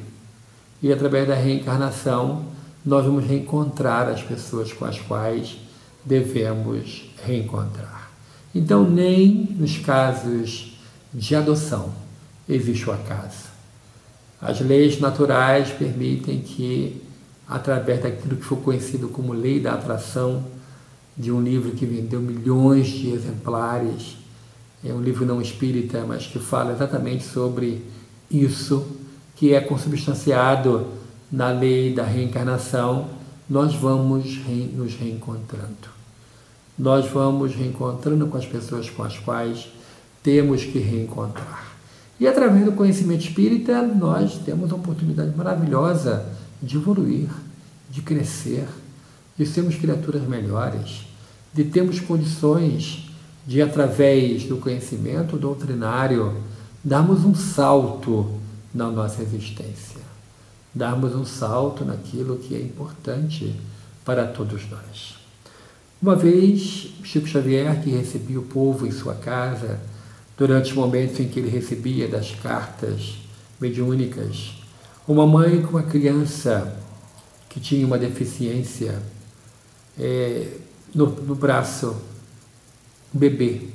E 0.82 0.92
através 0.92 1.28
da 1.28 1.36
reencarnação, 1.36 2.46
nós 2.86 3.06
vamos 3.06 3.26
reencontrar 3.26 4.10
as 4.10 4.24
pessoas 4.24 4.74
com 4.74 4.86
as 4.86 5.00
quais 5.00 5.58
devemos 6.04 7.10
reencontrar. 7.24 8.12
Então, 8.54 8.89
nem 8.89 9.56
nos 9.58 9.78
casos 9.78 10.78
de 11.13 11.36
adoção 11.36 11.94
existe 12.50 12.89
o 12.89 12.94
acaso. 12.94 13.52
As 14.41 14.60
leis 14.60 15.00
naturais 15.00 15.70
permitem 15.70 16.41
que, 16.41 17.02
através 17.48 18.02
daquilo 18.02 18.36
que 18.36 18.44
foi 18.44 18.58
conhecido 18.58 19.08
como 19.08 19.34
lei 19.34 19.60
da 19.60 19.74
atração, 19.74 20.44
de 21.15 21.32
um 21.32 21.41
livro 21.41 21.72
que 21.72 21.86
vendeu 21.86 22.20
milhões 22.20 22.88
de 22.88 23.12
exemplares, 23.12 24.17
é 24.84 24.91
um 24.91 25.02
livro 25.02 25.26
não 25.26 25.41
espírita, 25.41 26.04
mas 26.08 26.26
que 26.26 26.39
fala 26.39 26.72
exatamente 26.72 27.24
sobre 27.24 27.86
isso, 28.30 28.88
que 29.36 29.54
é 29.54 29.62
consubstanciado 29.62 30.88
na 31.32 31.50
lei 31.50 31.94
da 31.94 32.04
reencarnação, 32.04 33.10
nós 33.50 33.74
vamos 33.76 34.39
nos 34.74 34.96
reencontrando. 34.96 35.89
Nós 36.78 37.10
vamos 37.10 37.56
reencontrando 37.56 38.28
com 38.28 38.38
as 38.38 38.46
pessoas 38.46 38.89
com 38.89 39.04
as 39.04 39.17
quais 39.17 39.67
temos 40.24 40.63
que 40.63 40.80
reencontrar. 40.80 41.72
E 42.20 42.28
através 42.28 42.65
do 42.65 42.74
conhecimento 42.74 43.26
espírita, 43.26 43.82
nós 43.82 44.38
temos 44.46 44.72
a 44.72 44.76
oportunidade 44.76 45.36
maravilhosa 45.36 46.26
de 46.62 46.78
evoluir, 46.78 47.30
de 47.89 48.02
crescer, 48.02 48.67
de 49.38 49.46
sermos 49.46 49.76
criaturas 49.76 50.22
melhores, 50.24 51.08
de 51.54 51.63
termos 51.63 52.00
condições 52.00 53.10
de, 53.46 53.62
através 53.62 54.44
do 54.44 54.58
conhecimento 54.58 55.38
doutrinário, 55.38 56.36
darmos 56.84 57.26
um 57.26 57.34
salto 57.34 58.39
na 58.74 58.89
nossa 58.89 59.22
existência, 59.22 60.00
darmos 60.74 61.16
um 61.16 61.26
salto 61.26 61.84
naquilo 61.84 62.38
que 62.38 62.56
é 62.56 62.60
importante 62.60 63.56
para 64.06 64.26
todos 64.28 64.70
nós. 64.70 65.16
Uma 66.02 66.16
vez, 66.16 66.94
Chico 67.04 67.28
Xavier, 67.28 67.82
que 67.84 67.92
recebia 67.92 68.40
o 68.40 68.44
povo 68.44 68.88
em 68.88 68.92
sua 68.92 69.14
casa, 69.16 69.80
durante 70.38 70.72
os 70.72 70.76
momentos 70.76 71.20
em 71.20 71.28
que 71.28 71.40
ele 71.40 71.50
recebia 71.50 72.08
das 72.08 72.32
cartas 72.32 73.18
mediúnicas, 73.60 74.54
uma 75.08 75.28
mãe 75.28 75.62
com 75.62 75.78
uma 75.78 75.84
criança 75.84 76.76
que 77.48 77.60
tinha 77.60 77.86
uma 77.86 77.98
deficiência 77.98 79.00
é, 80.00 80.58
no, 80.96 81.08
no 81.08 81.36
braço, 81.36 81.96
um 83.14 83.20
bebê, 83.20 83.68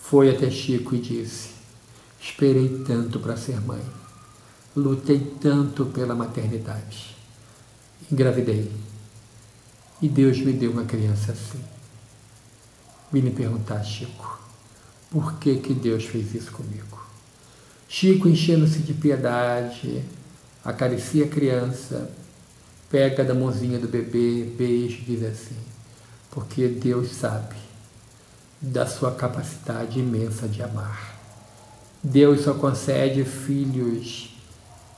foi 0.00 0.30
até 0.30 0.50
Chico 0.50 0.94
e 0.94 0.98
disse: 0.98 1.50
Esperei 2.20 2.82
tanto 2.86 3.20
para 3.20 3.36
ser 3.36 3.60
mãe, 3.60 3.82
lutei 4.76 5.20
tanto 5.40 5.86
pela 5.86 6.14
maternidade, 6.14 7.16
engravidei, 8.10 8.70
e 10.02 10.08
Deus 10.08 10.38
me 10.38 10.52
deu 10.52 10.72
uma 10.72 10.84
criança 10.84 11.32
assim. 11.32 11.62
Me 13.12 13.30
perguntar, 13.30 13.82
Chico, 13.84 14.40
por 15.10 15.34
que, 15.38 15.56
que 15.58 15.72
Deus 15.72 16.04
fez 16.04 16.34
isso 16.34 16.50
comigo? 16.50 17.00
Chico, 17.88 18.28
enchendo-se 18.28 18.80
de 18.80 18.92
piedade, 18.92 20.04
acaricia 20.64 21.26
a 21.26 21.28
criança, 21.28 22.10
pega 22.90 23.22
da 23.22 23.32
mãozinha 23.32 23.78
do 23.78 23.86
bebê, 23.86 24.44
beija 24.44 24.96
e 24.96 25.02
diz 25.02 25.22
assim: 25.22 25.56
Porque 26.30 26.66
Deus 26.66 27.12
sabe 27.12 27.54
da 28.60 28.86
sua 28.86 29.12
capacidade 29.12 30.00
imensa 30.00 30.48
de 30.48 30.62
amar. 30.62 31.14
Deus 32.02 32.40
só 32.42 32.54
concede 32.54 33.24
filhos 33.24 34.33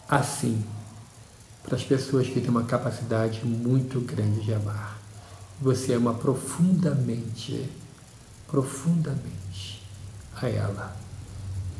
assim 0.08 0.62
para 1.62 1.76
as 1.76 1.82
pessoas 1.82 2.28
que 2.28 2.40
têm 2.40 2.48
uma 2.48 2.62
capacidade 2.62 3.44
muito 3.44 4.00
grande 4.00 4.40
de 4.40 4.54
amar. 4.54 5.00
Você 5.60 5.94
ama 5.94 6.14
profundamente, 6.14 7.68
profundamente 8.46 9.82
a 10.40 10.48
ela. 10.48 10.96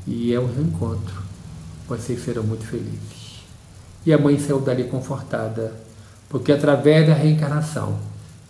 E 0.06 0.32
é 0.32 0.40
um 0.40 0.52
reencontro. 0.52 1.22
Vocês 1.86 2.24
serão 2.24 2.42
muito 2.42 2.66
felizes. 2.66 3.44
E 4.04 4.12
a 4.12 4.18
mãe 4.18 4.38
saiu 4.38 4.60
dali 4.60 4.84
confortada, 4.84 5.72
porque 6.28 6.50
através 6.50 7.06
da 7.06 7.14
reencarnação 7.14 7.98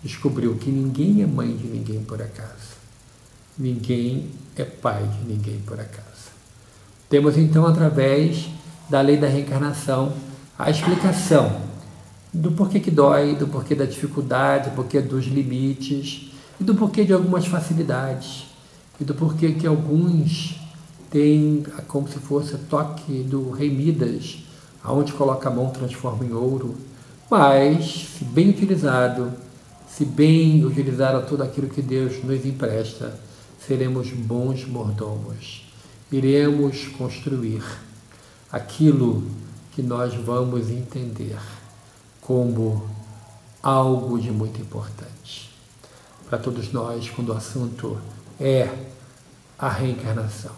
descobriu 0.02 0.56
que 0.56 0.70
ninguém 0.70 1.22
é 1.22 1.26
mãe 1.26 1.54
de 1.54 1.66
ninguém 1.66 2.02
por 2.02 2.22
acaso. 2.22 2.76
Ninguém 3.58 4.30
é 4.56 4.64
pai 4.64 5.06
de 5.06 5.24
ninguém 5.26 5.60
por 5.60 5.78
acaso. 5.78 6.30
Temos 7.08 7.36
então, 7.36 7.66
através 7.66 8.48
da 8.88 9.00
lei 9.00 9.16
da 9.16 9.28
reencarnação, 9.28 10.12
a 10.58 10.70
explicação 10.70 11.60
do 12.32 12.52
porquê 12.52 12.80
que 12.80 12.90
dói, 12.90 13.34
do 13.34 13.48
porquê 13.48 13.74
da 13.74 13.84
dificuldade, 13.84 14.70
do 14.70 14.76
porquê 14.76 15.00
dos 15.00 15.24
limites 15.24 16.30
e 16.60 16.64
do 16.64 16.74
porquê 16.74 17.04
de 17.04 17.12
algumas 17.12 17.46
facilidades 17.46 18.46
e 19.00 19.04
do 19.04 19.14
porquê 19.14 19.52
que 19.52 19.66
alguns 19.66 20.60
têm 21.10 21.64
como 21.88 22.08
se 22.08 22.18
fosse 22.18 22.56
toque 22.58 23.22
do 23.22 23.50
rei 23.50 23.70
Midas, 23.70 24.38
aonde 24.82 25.12
coloca 25.12 25.48
a 25.48 25.52
mão 25.52 25.70
transforma 25.70 26.24
em 26.24 26.32
ouro, 26.32 26.74
mas 27.30 28.06
se 28.18 28.24
bem 28.24 28.50
utilizado, 28.50 29.32
se 29.88 30.04
bem 30.04 30.64
utilizado 30.64 31.26
tudo 31.26 31.42
aquilo 31.42 31.68
que 31.68 31.82
Deus 31.82 32.22
nos 32.22 32.44
empresta, 32.44 33.18
seremos 33.66 34.10
bons 34.10 34.66
mordomos. 34.66 35.64
Iremos 36.12 36.86
construir 36.96 37.62
aquilo 38.50 39.24
que 39.72 39.82
nós 39.82 40.14
vamos 40.14 40.70
entender 40.70 41.38
como 42.20 42.88
algo 43.62 44.18
de 44.18 44.30
muito 44.30 44.60
importante 44.60 45.50
para 46.28 46.38
todos 46.38 46.72
nós 46.72 47.08
quando 47.10 47.30
o 47.30 47.32
assunto 47.32 47.98
é 48.40 48.68
a 49.58 49.68
reencarnação. 49.68 50.52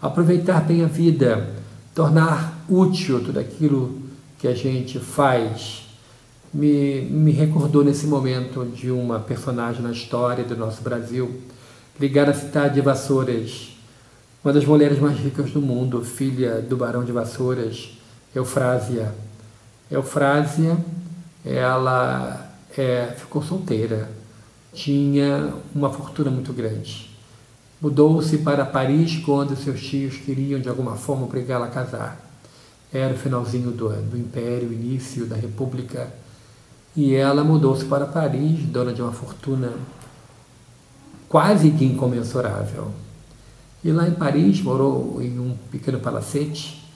Aproveitar 0.00 0.60
bem 0.60 0.84
a 0.84 0.86
vida, 0.86 1.54
tornar 1.94 2.64
útil 2.68 3.24
tudo 3.24 3.40
aquilo 3.40 4.00
que 4.38 4.46
a 4.46 4.54
gente 4.54 4.98
faz. 4.98 5.86
Me, 6.54 7.02
me 7.02 7.32
recordou 7.32 7.84
nesse 7.84 8.06
momento 8.06 8.64
de 8.64 8.90
uma 8.90 9.18
personagem 9.18 9.82
na 9.82 9.90
história 9.90 10.44
do 10.44 10.56
nosso 10.56 10.82
Brasil, 10.82 11.42
ligada 12.00 12.30
à 12.30 12.34
cidade 12.34 12.76
de 12.76 12.80
Vassouras, 12.80 13.76
uma 14.42 14.52
das 14.52 14.64
mulheres 14.64 14.98
mais 14.98 15.18
ricas 15.18 15.50
do 15.50 15.60
mundo, 15.60 16.04
filha 16.04 16.62
do 16.62 16.76
barão 16.76 17.04
de 17.04 17.10
Vassouras, 17.10 17.90
Eufrásia. 18.34 19.12
Eufrásia, 19.90 20.76
ela 21.44 22.48
é, 22.76 23.14
ficou 23.16 23.42
solteira, 23.42 24.08
tinha 24.72 25.52
uma 25.74 25.90
fortuna 25.90 26.30
muito 26.30 26.52
grande. 26.52 27.10
Mudou-se 27.80 28.38
para 28.38 28.64
Paris 28.64 29.16
quando 29.24 29.56
seus 29.56 29.80
tios 29.80 30.16
queriam 30.16 30.60
de 30.60 30.68
alguma 30.68 30.96
forma 30.96 31.24
obrigá-la 31.24 31.66
a 31.66 31.70
casar. 31.70 32.20
Era 32.92 33.14
o 33.14 33.18
finalzinho 33.18 33.70
do, 33.70 33.88
do 33.88 34.16
Império, 34.16 34.72
início 34.72 35.26
da 35.26 35.36
República, 35.36 36.12
e 36.96 37.14
ela 37.14 37.44
mudou-se 37.44 37.84
para 37.84 38.06
Paris, 38.06 38.60
dona 38.66 38.92
de 38.92 39.02
uma 39.02 39.12
fortuna 39.12 39.72
quase 41.28 41.70
que 41.70 41.84
incomensurável. 41.84 42.92
E 43.88 43.90
lá 43.90 44.06
em 44.06 44.12
Paris 44.12 44.60
morou 44.60 45.16
em 45.22 45.38
um 45.40 45.56
pequeno 45.70 45.98
palacete 45.98 46.86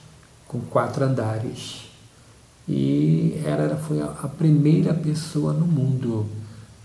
com 0.47 0.59
quatro 0.59 1.03
andares. 1.03 1.85
E 2.69 3.41
ela 3.43 3.75
foi 3.77 3.99
a 3.99 4.27
primeira 4.27 4.93
pessoa 4.93 5.53
no 5.53 5.65
mundo 5.65 6.27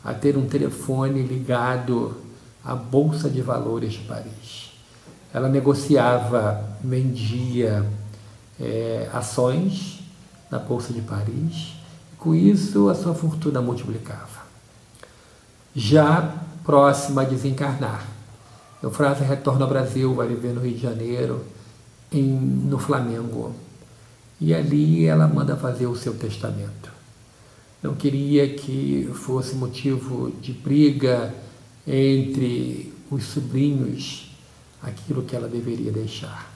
a 0.02 0.14
ter 0.14 0.38
um 0.38 0.46
telefone 0.46 1.20
ligado 1.20 2.16
a 2.64 2.74
Bolsa 2.74 3.28
de 3.28 3.42
Valores 3.42 3.92
de 3.92 3.98
Paris. 3.98 4.72
Ela 5.30 5.46
negociava, 5.46 6.66
vendia 6.82 7.84
é, 8.58 9.10
ações 9.12 10.00
na 10.50 10.58
Bolsa 10.58 10.90
de 10.90 11.02
Paris, 11.02 11.74
com 12.18 12.34
isso 12.34 12.88
a 12.88 12.94
sua 12.94 13.12
fortuna 13.12 13.60
multiplicava. 13.60 14.46
Já 15.76 16.34
próxima 16.64 17.20
a 17.20 17.24
desencarnar, 17.26 18.07
Eufrásia 18.82 19.26
retorna 19.26 19.64
ao 19.64 19.68
Brasil, 19.68 20.14
vai 20.14 20.28
viver 20.28 20.52
no 20.52 20.60
Rio 20.60 20.74
de 20.74 20.80
Janeiro, 20.80 21.44
em, 22.12 22.24
no 22.24 22.78
Flamengo. 22.78 23.54
E 24.40 24.54
ali 24.54 25.04
ela 25.04 25.26
manda 25.26 25.56
fazer 25.56 25.86
o 25.86 25.96
seu 25.96 26.14
testamento. 26.14 26.90
Não 27.82 27.94
queria 27.94 28.48
que 28.54 29.10
fosse 29.14 29.54
motivo 29.54 30.32
de 30.40 30.52
briga, 30.52 31.34
entre 31.88 32.92
os 33.10 33.24
sobrinhos 33.24 34.30
aquilo 34.82 35.22
que 35.22 35.34
ela 35.34 35.48
deveria 35.48 35.90
deixar. 35.90 36.52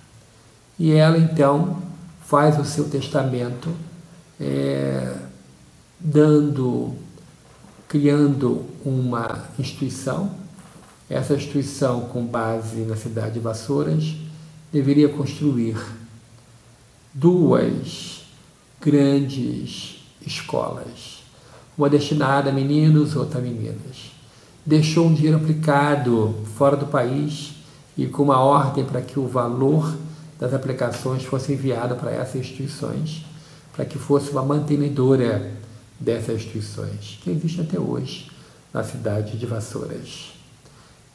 E 0.79 0.93
ela 0.93 1.17
então 1.17 1.83
faz 2.27 2.59
o 2.59 2.65
seu 2.65 2.89
testamento 2.89 3.75
é, 4.39 5.17
dando, 5.99 6.95
criando 7.89 8.67
uma 8.85 9.47
instituição. 9.59 10.42
Essa 11.13 11.35
instituição, 11.35 12.01
com 12.07 12.25
base 12.25 12.81
na 12.85 12.97
cidade 12.97 13.35
de 13.35 13.39
Vassouras, 13.39 14.15
deveria 14.73 15.11
construir 15.11 15.77
duas 17.13 18.23
grandes 18.81 20.03
escolas, 20.27 21.23
uma 21.77 21.91
destinada 21.91 22.49
a 22.49 22.53
meninos, 22.53 23.15
outra 23.15 23.41
a 23.41 23.43
meninas. 23.43 24.11
Deixou 24.65 25.07
um 25.07 25.13
dinheiro 25.13 25.37
aplicado 25.37 26.35
fora 26.57 26.79
do 26.79 26.87
país 26.87 27.57
e 27.95 28.07
com 28.07 28.23
uma 28.23 28.41
ordem 28.41 28.83
para 28.83 29.03
que 29.03 29.21
o 29.21 29.29
valor 29.29 29.95
das 30.41 30.55
aplicações 30.55 31.25
fosse 31.25 31.53
enviado 31.53 31.95
para 31.97 32.11
essas 32.11 32.37
instituições, 32.37 33.27
para 33.75 33.85
que 33.85 33.99
fosse 33.99 34.31
uma 34.31 34.43
mantenedora 34.43 35.53
dessas 36.01 36.37
instituições, 36.37 37.19
que 37.23 37.29
existe 37.29 37.61
até 37.61 37.79
hoje 37.79 38.31
na 38.73 38.83
cidade 38.83 39.37
de 39.37 39.45
Vassouras. 39.45 40.32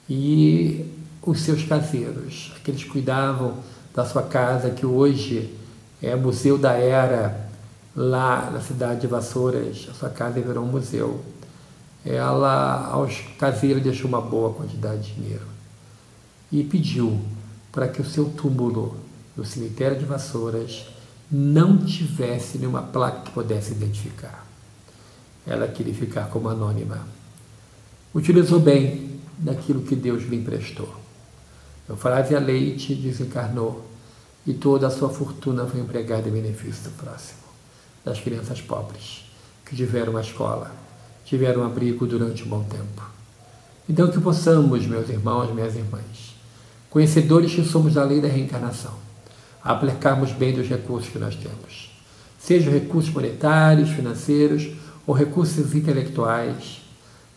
E 0.09 0.85
os 1.21 1.41
seus 1.41 1.63
caseiros, 1.63 2.53
aqueles 2.55 2.83
que 2.83 2.89
cuidavam 2.89 3.57
da 3.93 4.05
sua 4.05 4.23
casa, 4.23 4.69
que 4.69 4.85
hoje 4.85 5.53
é 6.01 6.15
Museu 6.15 6.57
da 6.57 6.73
Era, 6.73 7.49
lá 7.95 8.51
na 8.51 8.61
cidade 8.61 9.01
de 9.01 9.07
Vassouras, 9.07 9.87
a 9.89 9.93
sua 9.93 10.09
casa 10.09 10.39
virou 10.39 10.63
um 10.63 10.67
museu. 10.67 11.19
Ela, 12.05 12.87
aos 12.91 13.21
caseiros, 13.37 13.83
deixou 13.83 14.07
uma 14.07 14.21
boa 14.21 14.53
quantidade 14.53 15.01
de 15.01 15.13
dinheiro 15.15 15.47
e 16.51 16.63
pediu 16.63 17.19
para 17.71 17.87
que 17.87 18.01
o 18.01 18.05
seu 18.05 18.25
túmulo 18.29 18.95
no 19.35 19.43
cemitério 19.43 19.97
de 19.97 20.05
Vassouras 20.05 20.85
não 21.29 21.77
tivesse 21.77 22.57
nenhuma 22.57 22.81
placa 22.81 23.21
que 23.21 23.31
pudesse 23.31 23.71
identificar. 23.71 24.45
Ela 25.45 25.67
queria 25.67 25.93
ficar 25.93 26.29
como 26.29 26.47
anônima. 26.49 27.05
Utilizou 28.13 28.59
bem 28.59 29.06
daquilo 29.37 29.81
que 29.81 29.95
Deus 29.95 30.23
lhe 30.23 30.35
emprestou. 30.35 30.93
Eufrásia 31.87 32.39
Leite 32.39 32.95
desencarnou 32.95 33.85
e 34.45 34.53
toda 34.53 34.87
a 34.87 34.89
sua 34.89 35.09
fortuna 35.09 35.65
foi 35.65 35.79
empregada 35.79 36.27
em 36.27 36.31
benefício 36.31 36.83
do 36.85 36.91
próximo, 36.91 37.39
das 38.03 38.19
crianças 38.19 38.61
pobres, 38.61 39.25
que 39.65 39.75
tiveram 39.75 40.11
uma 40.11 40.21
escola, 40.21 40.71
tiveram 41.25 41.63
abrigo 41.63 42.05
durante 42.05 42.43
um 42.43 42.47
bom 42.47 42.63
tempo. 42.63 43.09
Então 43.87 44.09
que 44.09 44.19
possamos, 44.19 44.85
meus 44.85 45.09
irmãos, 45.09 45.53
minhas 45.53 45.75
irmãs, 45.75 46.35
conhecedores 46.89 47.53
que 47.53 47.63
somos 47.63 47.93
da 47.93 48.03
lei 48.03 48.19
da 48.19 48.27
reencarnação, 48.27 48.93
aplicarmos 49.63 50.31
bem 50.31 50.53
dos 50.53 50.67
recursos 50.67 51.09
que 51.09 51.19
nós 51.19 51.35
temos, 51.35 51.91
sejam 52.39 52.71
recursos 52.71 53.13
monetários, 53.13 53.89
financeiros 53.89 54.71
ou 55.05 55.13
recursos 55.13 55.73
intelectuais, 55.73 56.81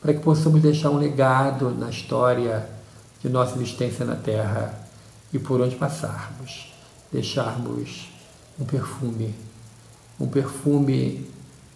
para 0.00 0.14
que 0.14 0.20
possamos 0.20 0.62
deixar 0.62 0.90
um 0.90 0.96
legado 0.96 1.70
na 1.70 1.90
história 1.90 2.68
de 3.20 3.28
nossa 3.28 3.56
existência 3.56 4.04
na 4.04 4.16
Terra 4.16 4.74
e 5.32 5.38
por 5.38 5.60
onde 5.60 5.76
passarmos, 5.76 6.72
deixarmos 7.12 8.08
um 8.58 8.64
perfume, 8.64 9.34
um 10.18 10.26
perfume 10.26 11.30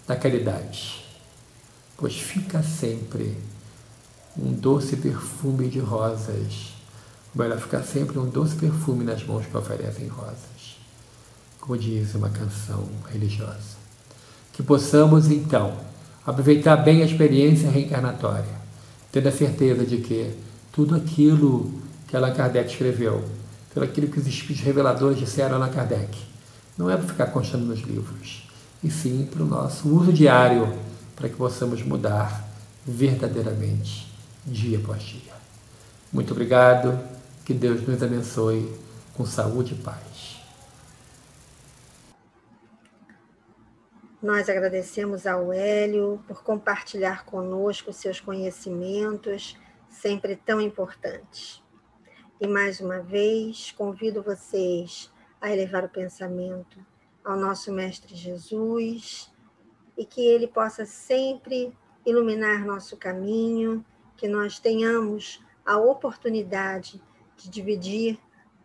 da 0.07 0.17
caridade, 0.17 1.05
pois 1.97 2.15
fica 2.15 2.63
sempre 2.63 3.37
um 4.37 4.53
doce 4.53 4.97
perfume 4.97 5.69
de 5.69 5.79
rosas. 5.79 6.73
Vai 7.35 7.57
ficar 7.59 7.83
sempre 7.83 8.19
um 8.19 8.29
doce 8.29 8.55
perfume 8.55 9.05
nas 9.05 9.25
mãos 9.25 9.45
que 9.47 9.57
oferecem 9.57 10.07
rosas, 10.07 10.79
como 11.61 11.77
diz 11.77 12.15
uma 12.15 12.31
canção 12.31 12.89
religiosa. 13.11 13.77
Que 14.53 14.63
possamos, 14.63 15.29
então, 15.29 15.77
aproveitar 16.27 16.77
bem 16.77 17.03
a 17.03 17.07
experiência 17.07 17.71
reencarnatória, 17.71 18.65
tendo 19.13 19.29
a 19.29 19.33
certeza 19.33 19.85
de 19.85 19.99
que 19.99 20.31
tudo 20.73 20.95
aquilo 20.95 21.73
que 22.09 22.17
Allan 22.17 22.33
Kardec 22.33 22.71
escreveu, 22.71 23.25
tudo 23.73 23.85
aquilo 23.85 24.09
que 24.09 24.19
os 24.19 24.27
espíritos 24.27 24.65
reveladores 24.65 25.19
disseram 25.19 25.55
a 25.55 25.57
Allan 25.57 25.73
Kardec, 25.73 26.19
não 26.77 26.91
é 26.91 26.97
para 26.97 27.07
ficar 27.07 27.27
constando 27.27 27.67
nos 27.67 27.81
livros, 27.81 28.49
e 28.83 28.91
sim 28.91 29.29
para 29.31 29.43
o 29.43 29.47
nosso 29.47 29.89
uso 29.89 30.13
diário, 30.13 30.73
para 31.15 31.29
que 31.29 31.37
possamos 31.37 31.83
mudar 31.83 32.49
verdadeiramente, 32.87 34.07
dia 34.47 34.79
após 34.79 35.03
dia. 35.03 35.33
Muito 36.13 36.33
obrigado 36.33 36.99
que 37.45 37.55
Deus 37.55 37.87
nos 37.87 38.03
abençoe 38.03 38.73
com 39.15 39.25
saúde 39.25 39.75
e 39.75 39.77
paz. 39.77 40.34
Nós 44.25 44.49
agradecemos 44.49 45.27
ao 45.27 45.53
Hélio 45.53 46.19
por 46.27 46.43
compartilhar 46.43 47.27
conosco 47.27 47.93
seus 47.93 48.21
conhecimentos, 48.21 49.55
sempre 49.91 50.35
tão 50.35 50.63
importantes. 50.63 51.63
E 52.41 52.47
mais 52.47 52.81
uma 52.81 53.01
vez, 53.01 53.71
convido 53.73 54.23
vocês 54.23 55.13
a 55.39 55.53
elevar 55.53 55.85
o 55.85 55.91
pensamento 55.91 56.79
ao 57.23 57.37
nosso 57.37 57.71
Mestre 57.71 58.17
Jesus 58.17 59.31
e 59.95 60.07
que 60.07 60.23
ele 60.23 60.49
possa 60.49 60.87
sempre 60.87 61.77
iluminar 62.07 62.65
nosso 62.65 62.97
caminho, 62.97 63.85
que 64.17 64.27
nós 64.27 64.59
tenhamos 64.59 65.45
a 65.67 65.77
oportunidade 65.77 66.99
de 67.37 67.51
dividir 67.51 68.19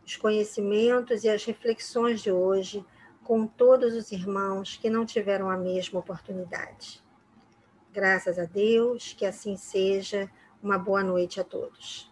os 0.05 0.15
conhecimentos 0.15 1.25
e 1.25 1.29
as 1.29 1.43
reflexões 1.43 2.21
de 2.21 2.31
hoje 2.31 2.81
com 3.29 3.45
todos 3.45 3.93
os 3.93 4.11
irmãos 4.11 4.75
que 4.75 4.89
não 4.89 5.05
tiveram 5.05 5.51
a 5.51 5.55
mesma 5.55 5.99
oportunidade. 5.99 6.99
Graças 7.93 8.39
a 8.39 8.45
Deus, 8.45 9.13
que 9.13 9.23
assim 9.23 9.55
seja. 9.55 10.27
Uma 10.63 10.79
boa 10.79 11.03
noite 11.03 11.39
a 11.39 11.43
todos. 11.43 12.11